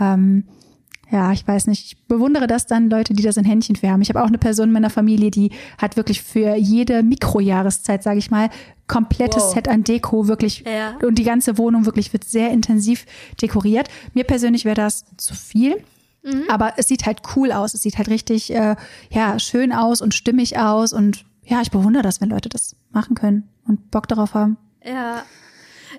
[0.00, 0.44] Ähm,
[1.10, 1.86] ja, ich weiß nicht.
[1.86, 4.02] Ich bewundere das dann Leute, die das in Händchen für haben.
[4.02, 8.18] Ich habe auch eine Person in meiner Familie, die hat wirklich für jede Mikrojahreszeit, sage
[8.18, 8.50] ich mal,
[8.88, 9.54] komplettes wow.
[9.54, 10.64] Set an Deko, wirklich.
[10.66, 10.96] Ja.
[11.02, 13.06] Und die ganze Wohnung wirklich wird sehr intensiv
[13.40, 13.88] dekoriert.
[14.12, 15.82] Mir persönlich wäre das zu viel.
[16.22, 16.44] Mhm.
[16.48, 17.72] Aber es sieht halt cool aus.
[17.72, 18.76] Es sieht halt richtig, äh,
[19.10, 20.92] ja, schön aus und stimmig aus.
[20.92, 24.58] Und ja, ich bewundere das, wenn Leute das machen können und Bock darauf haben.
[24.84, 25.22] Ja,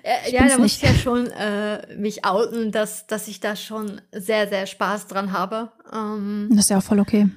[0.02, 4.00] äh, ja, da muss ich ja schon äh, mich outen, dass, dass ich da schon
[4.12, 5.70] sehr, sehr Spaß dran habe.
[5.92, 7.28] Ähm, das ist ja auch voll okay.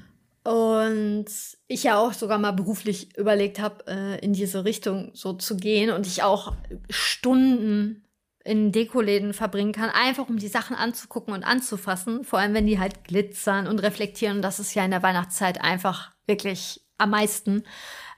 [0.43, 1.26] Und
[1.68, 5.89] ich ja auch sogar mal beruflich überlegt habe, äh, in diese Richtung so zu gehen
[5.89, 6.53] und ich auch
[6.89, 8.03] Stunden
[8.43, 12.78] in Dekoläden verbringen kann, einfach um die Sachen anzugucken und anzufassen, vor allem wenn die
[12.78, 14.38] halt glitzern und reflektieren.
[14.38, 17.64] Und das ist ja in der Weihnachtszeit einfach wirklich am meisten.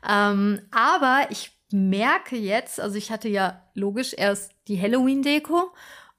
[0.07, 5.71] Ähm, aber ich merke jetzt, also ich hatte ja logisch erst die Halloween-Deko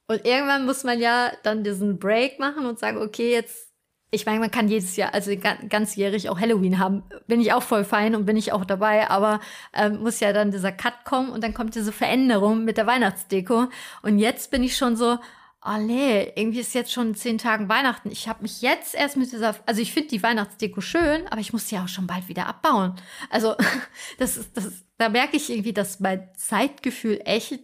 [0.09, 3.72] und irgendwann muss man ja dann diesen Break machen und sagen, okay, jetzt,
[4.11, 5.32] ich meine, man kann jedes Jahr, also
[5.68, 9.40] ganzjährig auch Halloween haben, bin ich auch voll fein und bin ich auch dabei, aber
[9.72, 13.68] ähm, muss ja dann dieser Cut kommen und dann kommt diese Veränderung mit der Weihnachtsdeko.
[14.03, 15.18] Und jetzt bin ich schon so,
[15.67, 18.11] oh nee, irgendwie ist jetzt schon zehn Tagen Weihnachten.
[18.11, 21.53] Ich habe mich jetzt erst mit dieser, also ich finde die Weihnachtsdeko schön, aber ich
[21.53, 22.95] muss sie auch schon bald wieder abbauen.
[23.31, 23.57] Also
[24.19, 27.61] das ist, das, da merke ich irgendwie, dass mein Zeitgefühl echt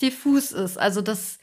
[0.00, 0.78] diffus ist.
[0.78, 1.38] Also das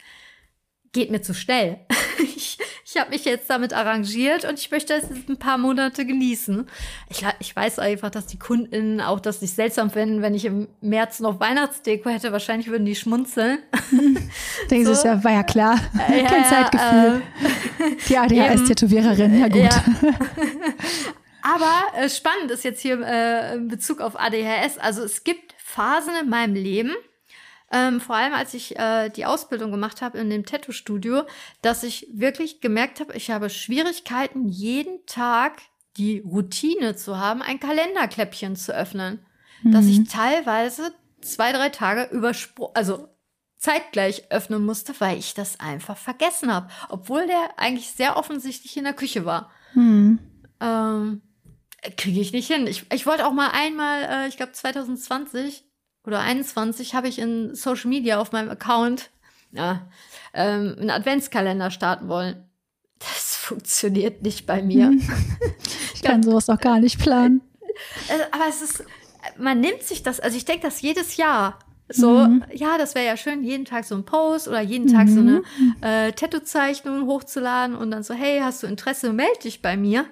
[0.92, 1.80] geht mir zu schnell.
[2.18, 2.58] ich
[2.90, 6.66] ich habe mich jetzt damit arrangiert und ich möchte es ein paar Monate genießen.
[7.10, 10.68] Ich, ich weiß einfach, dass die KundInnen auch das nicht seltsam finden, wenn ich im
[10.80, 12.32] März noch Weihnachtsdeko hätte.
[12.32, 13.58] Wahrscheinlich würden die schmunzeln.
[14.70, 15.06] Denkst so.
[15.06, 15.78] ja, war ja klar.
[16.08, 17.22] Äh, Kein ja, Zeitgefühl.
[17.78, 19.62] Äh, die ADHS-Tätowiererin, ja gut.
[19.64, 19.84] Ja.
[21.42, 24.78] Aber äh, spannend ist jetzt hier äh, in Bezug auf ADHS.
[24.78, 26.94] Also es gibt Phasen in meinem Leben,
[27.70, 31.24] ähm, vor allem als ich äh, die Ausbildung gemacht habe in dem Tattoo-Studio,
[31.62, 35.60] dass ich wirklich gemerkt habe, ich habe Schwierigkeiten, jeden Tag
[35.96, 39.20] die Routine zu haben, ein Kalenderkläppchen zu öffnen.
[39.62, 39.72] Mhm.
[39.72, 43.08] Dass ich teilweise zwei, drei Tage übersprungen, also
[43.58, 46.68] zeitgleich öffnen musste, weil ich das einfach vergessen habe.
[46.88, 49.50] Obwohl der eigentlich sehr offensichtlich in der Küche war.
[49.74, 50.20] Mhm.
[50.60, 51.22] Ähm,
[51.96, 52.66] Kriege ich nicht hin.
[52.66, 55.64] Ich, ich wollte auch mal einmal, äh, ich glaube 2020,
[56.08, 59.10] oder 21 habe ich in Social Media auf meinem Account
[59.52, 59.86] ja,
[60.32, 62.48] ähm, einen Adventskalender starten wollen.
[62.98, 64.90] Das funktioniert nicht bei mir.
[65.94, 67.42] ich kann sowas auch gar nicht planen.
[68.08, 68.84] Äh, äh, aber es ist,
[69.36, 71.58] man nimmt sich das, also ich denke das jedes Jahr.
[71.90, 72.44] So, mhm.
[72.54, 75.14] ja, das wäre ja schön, jeden Tag so ein Post oder jeden Tag mhm.
[75.14, 79.76] so eine äh, Tattoo-Zeichnung hochzuladen und dann so, hey, hast du Interesse, melde dich bei
[79.76, 80.06] mir.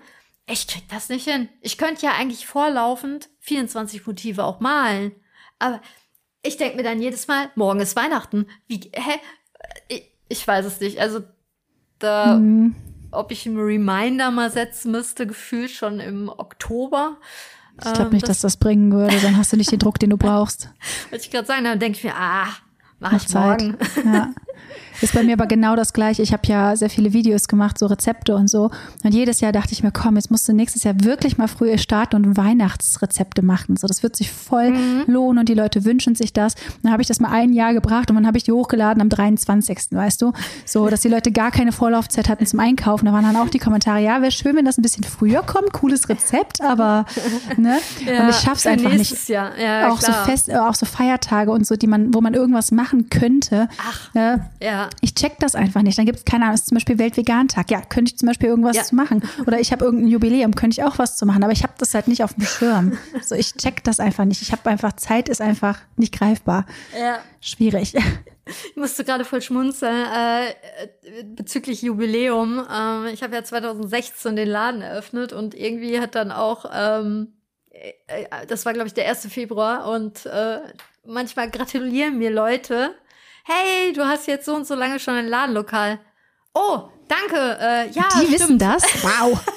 [0.47, 1.49] Ich krieg das nicht hin.
[1.63, 5.13] Ich könnte ja eigentlich vorlaufend 24 Motive auch malen.
[5.59, 5.81] Aber
[6.43, 8.47] ich denke mir dann jedes Mal, morgen ist Weihnachten.
[8.67, 9.21] Wie, hä?
[9.89, 11.01] Ich, ich weiß es nicht.
[11.01, 11.21] Also
[11.99, 12.75] da, mhm.
[13.11, 17.19] ob ich einen Reminder mal setzen müsste, gefühlt schon im Oktober.
[17.79, 19.19] Ich glaube nicht, ähm, das dass das bringen würde.
[19.21, 20.71] Dann hast du nicht den Druck, den du brauchst.
[21.11, 22.49] Wollte ich gerade sagen, dann denke ich mir, ah,
[22.99, 23.61] mach ich Zeit.
[23.61, 23.79] morgen.
[24.05, 24.33] Ja.
[25.03, 26.23] Ist bei mir aber genau das gleiche.
[26.23, 28.71] Ich habe ja sehr viele Videos gemacht, so Rezepte und so.
[29.05, 31.77] Und jedes Jahr dachte ich mir, komm, jetzt musst du nächstes Jahr wirklich mal früher
[31.79, 33.77] starten und Weihnachtsrezepte machen.
[33.77, 35.05] So, das wird sich voll mhm.
[35.07, 36.55] lohnen und die Leute wünschen sich das.
[36.83, 39.09] dann habe ich das mal ein Jahr gebracht und dann habe ich die hochgeladen am
[39.09, 39.79] 23.
[39.91, 40.33] Weißt du?
[40.65, 43.07] So, dass die Leute gar keine Vorlaufzeit hatten zum Einkaufen.
[43.07, 45.73] Da waren dann auch die Kommentare, ja, wäre schön, wenn das ein bisschen früher kommt.
[45.73, 47.05] Cooles Rezept, aber
[47.57, 47.79] ne?
[48.07, 49.29] Ja, und ich schaff's einfach nicht.
[49.29, 49.59] Jahr.
[49.59, 50.25] Ja, auch klar.
[50.25, 53.69] so fest, auch so Feiertage und so, die man, wo man irgendwas machen könnte.
[53.79, 54.49] Ach, ne?
[54.61, 54.91] Ja.
[55.01, 55.99] Ich check das einfach nicht.
[55.99, 57.71] Dann gibt es keine Ahnung, ist zum Beispiel Weltvegantag.
[57.71, 58.83] Ja, könnte ich zum Beispiel irgendwas ja.
[58.85, 59.23] zu machen.
[59.47, 61.43] Oder ich habe irgendein Jubiläum, könnte ich auch was zu machen.
[61.43, 62.99] Aber ich habe das halt nicht auf dem Schirm.
[63.23, 64.43] So, ich check das einfach nicht.
[64.43, 66.67] Ich habe einfach, Zeit ist einfach nicht greifbar.
[66.99, 67.19] Ja.
[67.41, 67.95] Schwierig.
[68.71, 72.65] Ich musste gerade voll schmunzeln äh, bezüglich Jubiläum.
[72.73, 77.33] Ähm, ich habe ja 2016 den Laden eröffnet und irgendwie hat dann auch ähm,
[78.07, 79.27] äh, das war, glaube ich, der 1.
[79.27, 80.61] Februar und äh,
[81.05, 82.95] manchmal gratulieren mir Leute.
[83.49, 86.01] Hey, du hast jetzt so und so lange schon ein Ladenlokal.
[86.53, 87.37] Oh, danke.
[87.61, 88.33] Äh, ja, Die stimmt.
[88.33, 88.83] wissen das?
[89.03, 89.39] Wow.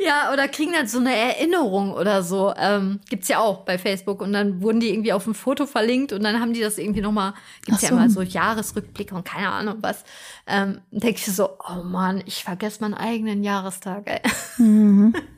[0.00, 2.52] Ja, oder kriegen dann so eine Erinnerung oder so.
[2.56, 4.20] Ähm, gibt's ja auch bei Facebook.
[4.22, 7.00] Und dann wurden die irgendwie auf ein Foto verlinkt und dann haben die das irgendwie
[7.00, 7.34] nochmal,
[7.64, 7.94] gibt's Ach ja so.
[7.96, 10.04] immer so Jahresrückblicke und keine Ahnung was.
[10.46, 14.20] Ähm, denke ich so, oh Mann, ich vergesse meinen eigenen Jahrestag, ey.
[14.58, 15.14] Mhm.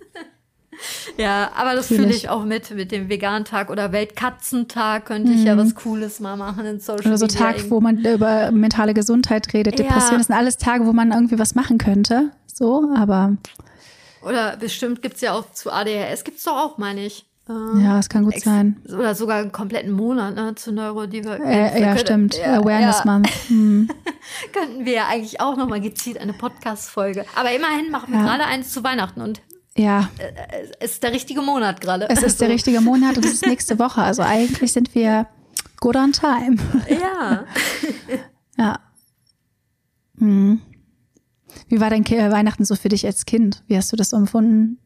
[1.17, 2.29] Ja, aber das Fühl fühle ich.
[2.29, 6.81] auch mit, mit dem Vegantag oder Weltkatzentag könnte ich ja was Cooles mal machen in
[6.81, 7.07] Social Mhm.
[7.09, 7.41] Oder so Media.
[7.41, 9.85] Tag, wo man über mentale Gesundheit redet, Ja.
[9.87, 10.19] Depression.
[10.19, 12.31] Das sind alles Tage, wo man irgendwie was machen könnte.
[12.47, 13.37] So, aber
[14.23, 17.25] Oder bestimmt gibt's ja auch zu ADHS, gibt's doch auch, meine ich.
[17.49, 18.77] Äh, ja, es kann gut sein.
[18.93, 21.39] Oder sogar einen kompletten Monat ne, zu Neurodiver.
[21.39, 22.37] Äh, ja, stimmt.
[22.45, 23.31] Awareness ja, Month.
[23.49, 23.89] Hm.
[24.53, 27.25] Könnten wir ja eigentlich auch noch mal gezielt eine Podcast-Folge.
[27.37, 28.27] Aber immerhin machen wir Ja.
[28.27, 29.41] gerade eins zu Weihnachten und
[29.77, 30.33] Ja, äh,
[30.81, 32.09] es ist der richtige Monat gerade.
[32.09, 32.53] es ist der So.
[32.55, 34.03] richtige Monat und es ist nächste Woche.
[34.03, 35.27] Also eigentlich sind wir
[35.81, 36.57] good on time.
[36.89, 37.45] Ja.
[38.59, 38.81] Ja.
[40.19, 40.63] Hm.
[41.69, 43.63] Wie war dein äh, Weihnachten so für dich als Kind?
[43.67, 44.79] Wie hast du das so empfunden?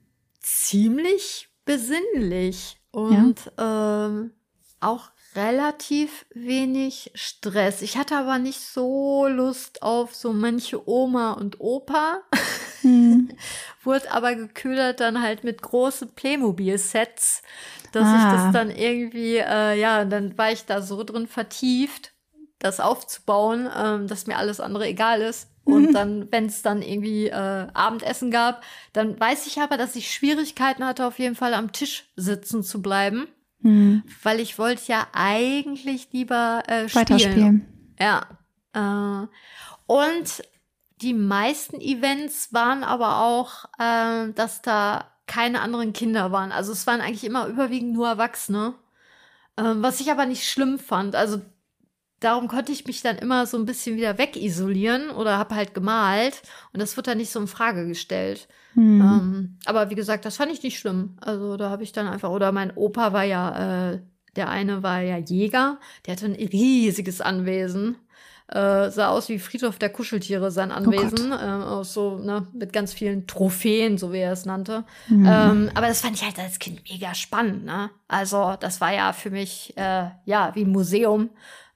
[0.43, 4.33] ziemlich besinnlich und ähm,
[4.81, 7.83] auch relativ wenig Stress.
[7.83, 12.23] Ich hatte aber nicht so Lust auf so manche Oma und Opa.
[12.83, 13.29] Hm.
[13.83, 17.43] Wurde aber geködert dann halt mit großen Playmobil-Sets,
[17.93, 18.33] dass ich Ah.
[18.47, 22.13] das dann irgendwie, äh, ja, dann war ich da so drin vertieft,
[22.59, 25.49] das aufzubauen, ähm, dass mir alles andere egal ist.
[25.65, 28.63] Und dann, wenn es dann irgendwie äh, Abendessen gab,
[28.93, 32.81] dann weiß ich aber, dass ich Schwierigkeiten hatte, auf jeden Fall am Tisch sitzen zu
[32.83, 33.29] bleiben,
[33.63, 34.03] Hm.
[34.23, 36.95] weil ich wollte ja eigentlich lieber äh, spielen.
[37.09, 37.67] Weiterspielen.
[38.01, 38.27] Ja.
[38.73, 39.27] Äh,
[39.87, 40.43] und
[41.03, 46.53] die meisten Events waren aber auch, äh, dass da keine anderen Kinder waren.
[46.53, 48.75] Also es waren eigentlich immer überwiegend nur Erwachsene.
[49.57, 51.15] Ähm, was ich aber nicht schlimm fand.
[51.15, 51.41] Also
[52.19, 56.43] darum konnte ich mich dann immer so ein bisschen wieder wegisolieren oder habe halt gemalt.
[56.73, 58.49] Und das wird dann nicht so in Frage gestellt.
[58.75, 59.01] Hm.
[59.01, 61.17] Ähm, aber wie gesagt, das fand ich nicht schlimm.
[61.21, 64.01] Also da habe ich dann einfach, oder mein Opa war ja, äh,
[64.37, 67.97] der eine war ja Jäger, der hatte ein riesiges Anwesen.
[68.51, 71.31] Äh, sah aus wie Friedhof der Kuscheltiere, sein Anwesen.
[71.31, 74.85] äh, aus so, ne, mit ganz vielen Trophäen, so wie er es nannte.
[75.09, 75.27] Mhm.
[75.27, 77.91] Ähm, aber das fand ich halt als Kind mega spannend, ne?
[78.09, 81.31] Also, das war ja für mich, äh, ja, wie ein Museum.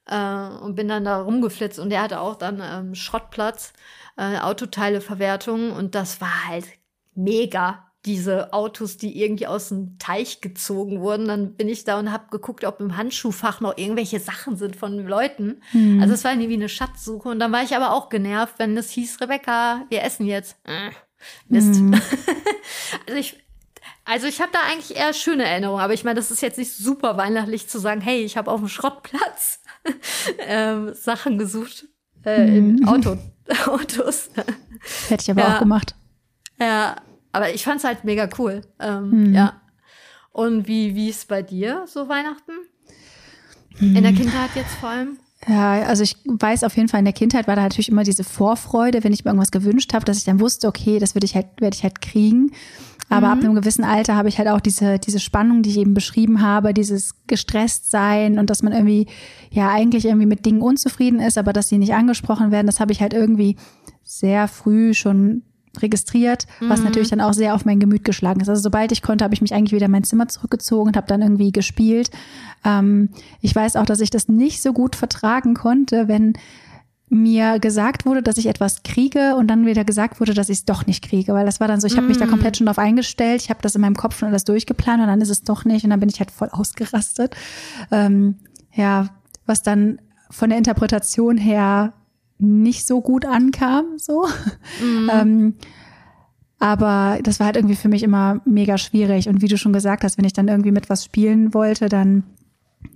[0.06, 3.72] Äh, und bin dann da rumgeflitzt und der hatte auch dann ähm, Schrottplatz,
[4.16, 6.66] äh, Autoteileverwertung und das war halt
[7.14, 7.90] mega.
[8.06, 12.24] Diese Autos, die irgendwie aus dem Teich gezogen wurden, dann bin ich da und habe
[12.30, 15.62] geguckt, ob im Handschuhfach noch irgendwelche Sachen sind von Leuten.
[15.70, 16.00] Hm.
[16.02, 18.90] Also es war irgendwie eine Schatzsuche und dann war ich aber auch genervt, wenn es
[18.90, 20.56] hieß, Rebecca, wir essen jetzt.
[20.64, 20.90] Äh,
[21.48, 21.76] Mist.
[21.76, 21.94] Hm.
[23.06, 23.42] also ich,
[24.04, 26.72] also ich habe da eigentlich eher schöne Erinnerungen, aber ich meine, das ist jetzt nicht
[26.76, 29.60] super weihnachtlich zu sagen, hey, ich habe auf dem Schrottplatz
[30.46, 31.86] ähm, Sachen gesucht
[32.26, 32.88] äh, in Mhm.
[32.88, 33.16] Auto,
[33.66, 34.28] Autos.
[35.08, 35.54] Hätte ich aber Ja.
[35.56, 35.94] auch gemacht.
[36.60, 36.96] ja,
[37.34, 38.62] aber ich fand's halt mega cool.
[38.80, 39.34] Ähm, Mhm.
[39.34, 39.60] Ja.
[40.32, 42.52] Und wie wie ist bei dir so Weihnachten?
[43.80, 45.18] In der Kindheit jetzt vor allem?
[45.46, 48.24] Ja, also ich weiß auf jeden Fall, in der Kindheit war da natürlich immer diese
[48.24, 51.34] Vorfreude, wenn ich mir irgendwas gewünscht habe, dass ich dann wusste, okay, das würde ich
[51.34, 52.52] halt, werde ich halt kriegen.
[53.10, 55.92] Aber ab einem gewissen Alter habe ich halt auch diese, diese Spannung, die ich eben
[55.92, 59.06] beschrieben habe, dieses gestresst sein und dass man irgendwie,
[59.50, 62.92] ja, eigentlich irgendwie mit Dingen unzufrieden ist, aber dass sie nicht angesprochen werden, das habe
[62.92, 63.56] ich halt irgendwie
[64.02, 65.42] sehr früh schon
[65.82, 68.48] registriert, was natürlich dann auch sehr auf mein Gemüt geschlagen ist.
[68.48, 71.06] Also sobald ich konnte, habe ich mich eigentlich wieder in mein Zimmer zurückgezogen und habe
[71.06, 72.10] dann irgendwie gespielt.
[72.64, 73.10] Ähm,
[73.40, 76.34] ich weiß auch, dass ich das nicht so gut vertragen konnte, wenn
[77.08, 80.64] mir gesagt wurde, dass ich etwas kriege und dann wieder gesagt wurde, dass ich es
[80.64, 82.78] doch nicht kriege, weil das war dann so, ich habe mich da komplett schon drauf
[82.78, 85.64] eingestellt, ich habe das in meinem Kopf schon alles durchgeplant und dann ist es doch
[85.64, 87.36] nicht und dann bin ich halt voll ausgerastet.
[87.90, 88.36] Ähm,
[88.72, 89.10] ja,
[89.46, 90.00] was dann
[90.30, 91.92] von der Interpretation her
[92.38, 94.26] nicht so gut ankam, so.
[95.10, 95.54] Ähm,
[96.58, 99.28] aber das war halt irgendwie für mich immer mega schwierig.
[99.28, 102.24] Und wie du schon gesagt hast, wenn ich dann irgendwie mit was spielen wollte, dann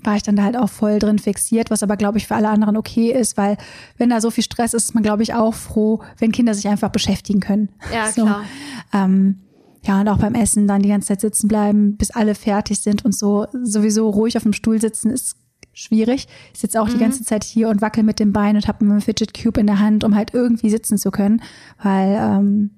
[0.02, 2.48] war ich dann da halt auch voll drin fixiert, was aber, glaube ich, für alle
[2.48, 3.56] anderen okay ist, weil
[3.96, 6.68] wenn da so viel Stress ist, ist man, glaube ich, auch froh, wenn Kinder sich
[6.68, 7.70] einfach beschäftigen können.
[7.92, 8.24] Ja, so.
[8.24, 8.44] klar.
[8.92, 9.40] Ähm,
[9.82, 13.04] ja, und auch beim Essen dann die ganze Zeit sitzen bleiben, bis alle fertig sind
[13.04, 15.36] und so sowieso ruhig auf dem Stuhl sitzen ist
[15.78, 16.26] schwierig.
[16.52, 19.00] Ich sitze auch die ganze Zeit hier und wackel mit dem Bein und habe einen
[19.00, 21.42] Fidget Cube in der Hand, um halt irgendwie sitzen zu können,
[21.82, 22.70] weil ähm,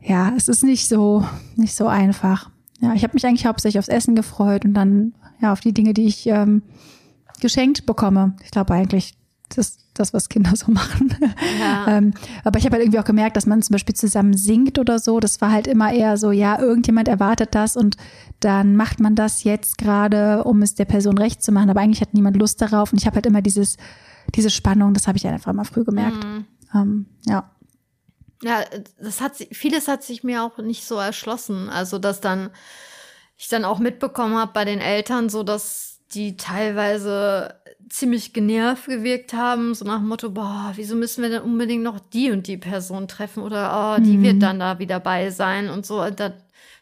[0.00, 1.24] ja, es ist nicht so
[1.56, 2.50] nicht so einfach.
[2.80, 5.94] Ja, ich habe mich eigentlich hauptsächlich aufs Essen gefreut und dann ja auf die Dinge,
[5.94, 6.62] die ich ähm,
[7.40, 8.36] geschenkt bekomme.
[8.44, 9.14] Ich glaube eigentlich,
[9.48, 11.14] das, das, was Kinder so machen.
[11.60, 11.86] Ja.
[11.88, 14.98] ähm, aber ich habe halt irgendwie auch gemerkt, dass man zum Beispiel zusammen singt oder
[14.98, 15.20] so.
[15.20, 17.96] Das war halt immer eher so, ja, irgendjemand erwartet das und
[18.40, 21.70] dann macht man das jetzt gerade, um es der Person recht zu machen.
[21.70, 22.92] Aber eigentlich hat niemand Lust darauf.
[22.92, 23.76] Und ich habe halt immer dieses,
[24.34, 26.24] diese Spannung, das habe ich einfach mal früh gemerkt.
[26.24, 26.46] Mhm.
[26.74, 27.50] Ähm, ja.
[28.42, 28.64] Ja,
[28.98, 31.68] das hat vieles hat sich mir auch nicht so erschlossen.
[31.68, 32.48] Also, dass dann
[33.36, 37.59] ich dann auch mitbekommen habe bei den Eltern, so dass die teilweise
[37.90, 41.98] ziemlich genervt gewirkt haben, so nach dem Motto, boah, wieso müssen wir denn unbedingt noch
[42.00, 44.22] die und die Person treffen oder oh, die Mhm.
[44.22, 46.00] wird dann da wieder bei sein und so.
[46.02, 46.32] Und Da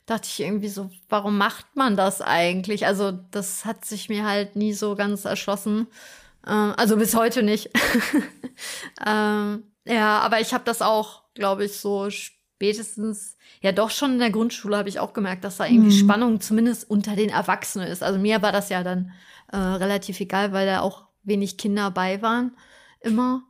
[0.06, 2.86] dachte ich irgendwie so, warum macht man das eigentlich?
[2.86, 5.86] Also das hat sich mir halt nie so ganz erschlossen.
[6.46, 7.70] Ähm, also bis heute nicht.
[9.06, 14.18] ähm, ja, aber ich habe das auch, glaube ich, so spätestens, ja doch schon in
[14.18, 16.00] der Grundschule habe ich auch gemerkt, dass da irgendwie Mhm.
[16.00, 18.02] Spannung zumindest unter den Erwachsenen ist.
[18.02, 19.12] Also mir war das ja dann
[19.52, 22.56] äh, relativ egal, weil da auch wenig Kinder bei waren,
[23.00, 23.42] immer.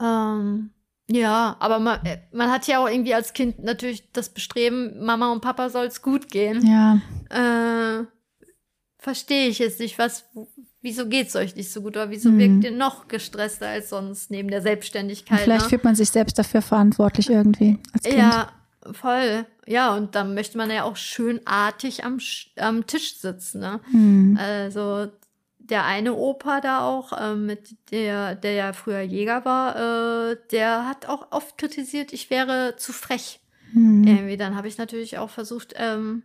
[0.00, 0.70] Ähm,
[1.08, 5.30] ja, aber man, äh, man hat ja auch irgendwie als Kind natürlich das Bestreben, Mama
[5.32, 6.64] und Papa soll es gut gehen.
[6.66, 8.04] Ja, Äh,
[8.98, 10.24] Verstehe ich jetzt nicht, was,
[10.82, 12.38] wieso geht's euch nicht so gut oder wieso Mhm.
[12.38, 15.42] wirkt ihr noch gestresster als sonst neben der Selbstständigkeit?
[15.42, 15.68] vielleicht ne?
[15.68, 18.16] fühlt man sich selbst dafür verantwortlich irgendwie als Kind.
[18.16, 18.48] Ja,
[18.92, 19.46] voll.
[19.66, 22.18] Ja, und dann möchte man ja auch schön artig am,
[22.56, 23.78] am Tisch sitzen, ne?
[23.92, 24.36] Hm.
[24.40, 25.08] Also
[25.58, 30.86] der eine Opa da auch, ähm, mit der, der ja früher Jäger war, äh, der
[30.86, 33.40] hat auch oft kritisiert, ich wäre zu frech.
[33.72, 34.06] Hm.
[34.06, 36.22] Irgendwie, dann habe ich natürlich auch versucht, ähm,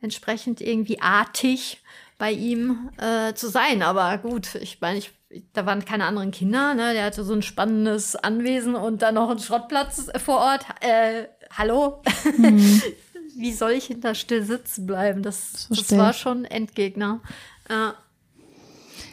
[0.00, 1.82] entsprechend irgendwie artig
[2.18, 3.82] bei ihm äh, zu sein.
[3.82, 5.12] Aber gut, ich meine, ich,
[5.52, 6.92] da waren keine anderen Kinder, ne?
[6.92, 10.66] Der hatte so ein spannendes Anwesen und dann noch einen Schrottplatz vor Ort.
[10.80, 11.26] Äh,
[11.56, 12.02] hallo?
[12.36, 12.82] Hm.
[13.36, 15.22] Wie soll ich hinter still sitzen bleiben?
[15.22, 17.20] Das, das war schon Endgegner.
[17.68, 17.92] Äh,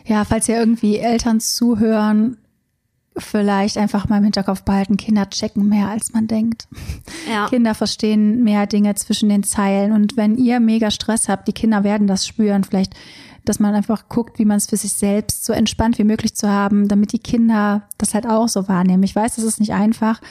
[0.06, 2.38] Ja, falls ja irgendwie Eltern zuhören,
[3.18, 6.68] vielleicht einfach mal im Hinterkopf behalten, Kinder checken mehr, als man denkt.
[7.32, 7.48] ja.
[7.48, 9.92] Kinder verstehen mehr Dinge zwischen den Zeilen.
[9.92, 12.64] Und wenn ihr mega Stress habt, die Kinder werden das spüren.
[12.64, 12.94] Vielleicht,
[13.46, 16.50] dass man einfach guckt, wie man es für sich selbst so entspannt wie möglich zu
[16.50, 19.04] haben, damit die Kinder das halt auch so wahrnehmen.
[19.04, 20.22] Ich weiß, das ist nicht einfach,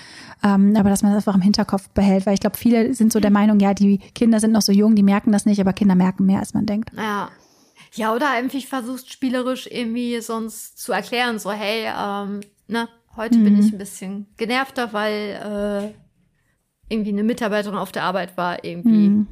[0.44, 2.26] ähm, aber dass man das einfach im Hinterkopf behält.
[2.26, 4.94] Weil ich glaube, viele sind so der Meinung, ja, die Kinder sind noch so jung,
[4.94, 6.90] die merken das nicht, aber Kinder merken mehr, als man denkt.
[6.96, 7.30] Ja.
[7.96, 13.54] Ja, oder einfach versucht spielerisch irgendwie sonst zu erklären, so, hey, ähm, ne, heute bin
[13.54, 13.60] Mhm.
[13.60, 19.26] ich ein bisschen genervter, weil äh, irgendwie eine Mitarbeiterin auf der Arbeit war irgendwie Mhm.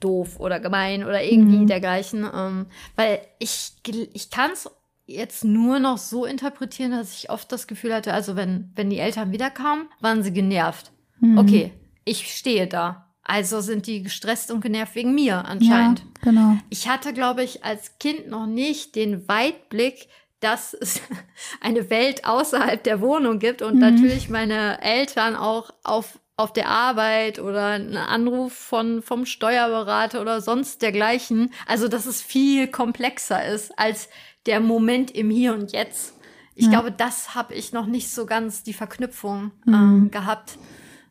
[0.00, 1.66] doof oder gemein oder irgendwie Mhm.
[1.66, 2.28] dergleichen.
[2.34, 2.66] Ähm,
[2.96, 3.72] weil ich,
[4.12, 4.68] ich kann es
[5.06, 8.98] jetzt nur noch so interpretieren, dass ich oft das Gefühl hatte, also wenn, wenn die
[8.98, 10.90] Eltern wiederkamen, waren sie genervt.
[11.20, 11.38] Mhm.
[11.38, 11.72] Okay,
[12.04, 13.03] ich stehe da.
[13.24, 16.00] Also sind die gestresst und genervt wegen mir anscheinend.
[16.00, 16.58] Ja, genau.
[16.70, 20.08] Ich hatte, glaube ich, als Kind noch nicht den Weitblick,
[20.40, 21.00] dass es
[21.60, 23.80] eine Welt außerhalb der Wohnung gibt und Mhm.
[23.80, 30.42] natürlich meine Eltern auch auf, auf der Arbeit oder einen Anruf von, vom Steuerberater oder
[30.42, 31.50] sonst dergleichen.
[31.66, 34.08] Also, dass es viel komplexer ist als
[34.44, 36.12] der Moment im Hier und Jetzt.
[36.54, 36.72] Ich Ja.
[36.72, 39.74] glaube, das habe ich noch nicht so ganz die Verknüpfung Mhm.
[39.74, 40.58] ähm, gehabt.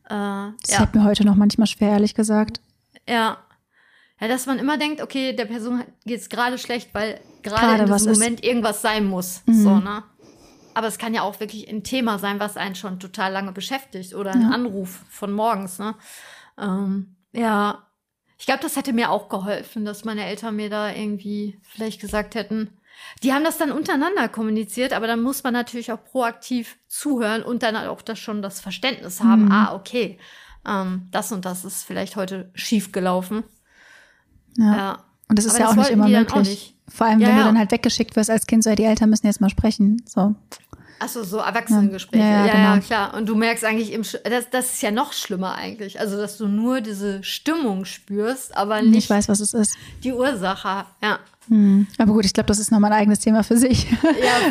[0.05, 0.09] Äh,
[0.61, 0.77] Das ja.
[0.77, 2.61] fällt mir heute noch manchmal schwer, ehrlich gesagt.
[3.07, 3.37] Ja.
[4.19, 8.03] Ja, dass man immer denkt, okay, der Person geht's gerade schlecht, weil gerade in was
[8.03, 8.19] diesem ist.
[8.19, 9.41] Moment irgendwas sein muss.
[9.45, 9.53] Mhm.
[9.63, 10.03] So, ne?
[10.75, 14.15] Aber es kann ja auch wirklich ein Thema sein, was einen schon total lange beschäftigt
[14.15, 14.49] oder ein Ja.
[14.49, 15.95] Anruf von morgens, ne?
[16.57, 17.83] Ähm, ja.
[18.37, 22.35] Ich glaube, das hätte mir auch geholfen, dass meine Eltern mir da irgendwie vielleicht gesagt
[22.35, 22.69] hätten,
[23.23, 27.63] die haben das dann untereinander kommuniziert, aber dann muss man natürlich auch proaktiv zuhören und
[27.63, 29.51] dann auch das schon das Verständnis haben, Mhm.
[29.51, 30.17] ah, okay,
[30.67, 33.43] ähm, das und das ist vielleicht heute schief gelaufen.
[34.57, 34.75] Ja.
[34.75, 35.03] Ja.
[35.29, 36.49] Und das ist Aber ja das auch nicht immer möglich.
[36.49, 36.75] nicht.
[36.89, 37.47] Vor allem, Ja, wenn du ja.
[37.47, 40.03] dann halt weggeschickt wirst als Kind, so, ja, die Eltern müssen jetzt mal sprechen.
[40.05, 40.35] So.
[40.99, 42.23] Achso, so Erwachsenengespräche.
[42.23, 42.85] Ja, Ja, ja, ja, genau.
[42.85, 43.13] klar.
[43.15, 45.99] Und du merkst eigentlich, im Sch das, das ist ja noch schlimmer eigentlich.
[45.99, 49.75] Also, dass du nur diese Stimmung spürst, aber Ich nicht weiß, was es ist.
[50.03, 50.85] die Ursache.
[51.01, 51.19] Ja.
[51.49, 51.87] Hm.
[51.97, 53.89] Aber gut, ich glaube, das ist nochmal ein eigenes Thema für sich.
[53.91, 53.97] Ja,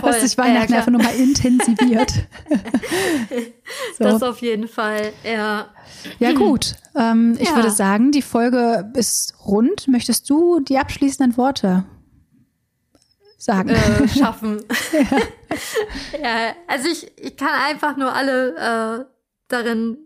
[0.00, 0.02] voll.
[0.10, 0.78] Was sich Ja, ja, Weihnachten klar.
[0.80, 2.12] einfach nochmal intensiviert.
[3.98, 4.04] so.
[4.04, 5.12] Das auf jeden Fall.
[5.24, 5.66] Ja.
[6.18, 6.74] Ja, gut.
[6.94, 7.56] Ähm, ich Ja.
[7.56, 9.88] würde sagen, die Folge ist rund.
[9.88, 11.84] Möchtest du die abschließenden Worte
[13.38, 13.70] sagen?
[13.70, 14.62] äh, schaffen.
[16.22, 18.56] ja, also ich, ich kann einfach nur alle
[19.00, 19.04] äh,
[19.48, 19.98] darin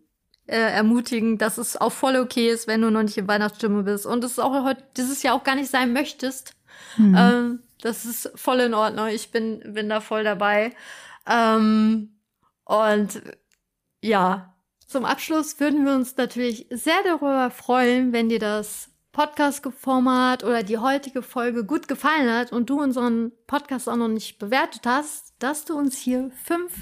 [0.47, 4.07] äh, ermutigen, dass es auch voll okay ist, wenn du noch nicht in Weihnachtsstimmung bist
[4.07, 6.53] und es auch heute dieses Jahr auch gar nicht sein möchtest.
[6.97, 7.15] Hm.
[7.17, 9.09] Ähm, das ist voll in Ordnung.
[9.09, 10.75] Ich bin, bin da voll dabei.
[11.29, 12.17] Ähm,
[12.65, 13.23] und
[14.03, 14.55] ja,
[14.87, 20.79] zum Abschluss würden wir uns natürlich sehr darüber freuen, wenn dir das Podcast-Format oder die
[20.79, 25.65] heutige Folge gut gefallen hat und du unseren Podcast auch noch nicht bewertet hast, dass
[25.65, 26.73] du uns hier fünf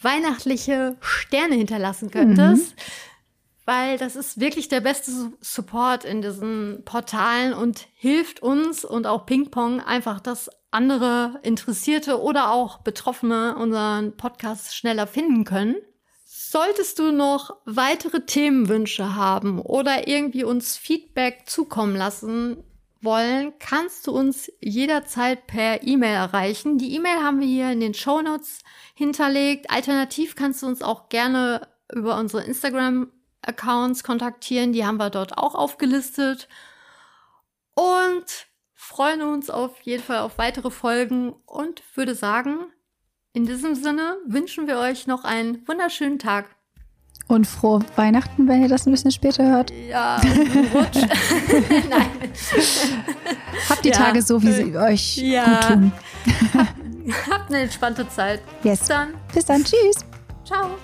[0.00, 2.76] weihnachtliche Sterne hinterlassen könntest.
[2.76, 2.82] Mhm.
[3.64, 9.24] Weil das ist wirklich der beste Support in diesen Portalen und hilft uns und auch
[9.26, 15.76] Ping-Pong einfach, dass andere Interessierte oder auch Betroffene unseren Podcast schneller finden können.
[16.24, 22.64] Solltest du noch weitere Themenwünsche haben oder irgendwie uns Feedback zukommen lassen
[23.00, 26.78] wollen, kannst du uns jederzeit per E-Mail erreichen.
[26.78, 28.60] Die E-Mail haben wir hier in den Show Notes
[28.94, 29.70] hinterlegt.
[29.70, 32.44] Alternativ kannst du uns auch gerne über unsere
[33.42, 34.72] Instagram-Accounts kontaktieren.
[34.72, 36.48] Die haben wir dort auch aufgelistet.
[37.74, 38.24] Und
[38.74, 42.58] freuen uns auf jeden Fall auf weitere Folgen und würde sagen,
[43.32, 46.46] in diesem Sinne wünschen wir euch noch einen wunderschönen Tag.
[47.28, 49.70] Und frohe Weihnachten, wenn ihr das ein bisschen später hört.
[49.70, 50.16] Ja,
[50.74, 50.96] Rutsch.
[51.88, 52.10] Nein.
[53.70, 53.94] Habt die ja.
[53.94, 55.44] Tage so, wie sie euch ja.
[55.44, 55.92] gut tun.
[57.30, 58.42] Habt eine entspannte Zeit.
[58.64, 58.80] Yes.
[58.80, 59.14] Bis dann.
[59.32, 59.64] Bis dann.
[59.64, 60.04] Tschüss.
[60.44, 60.76] Ciao.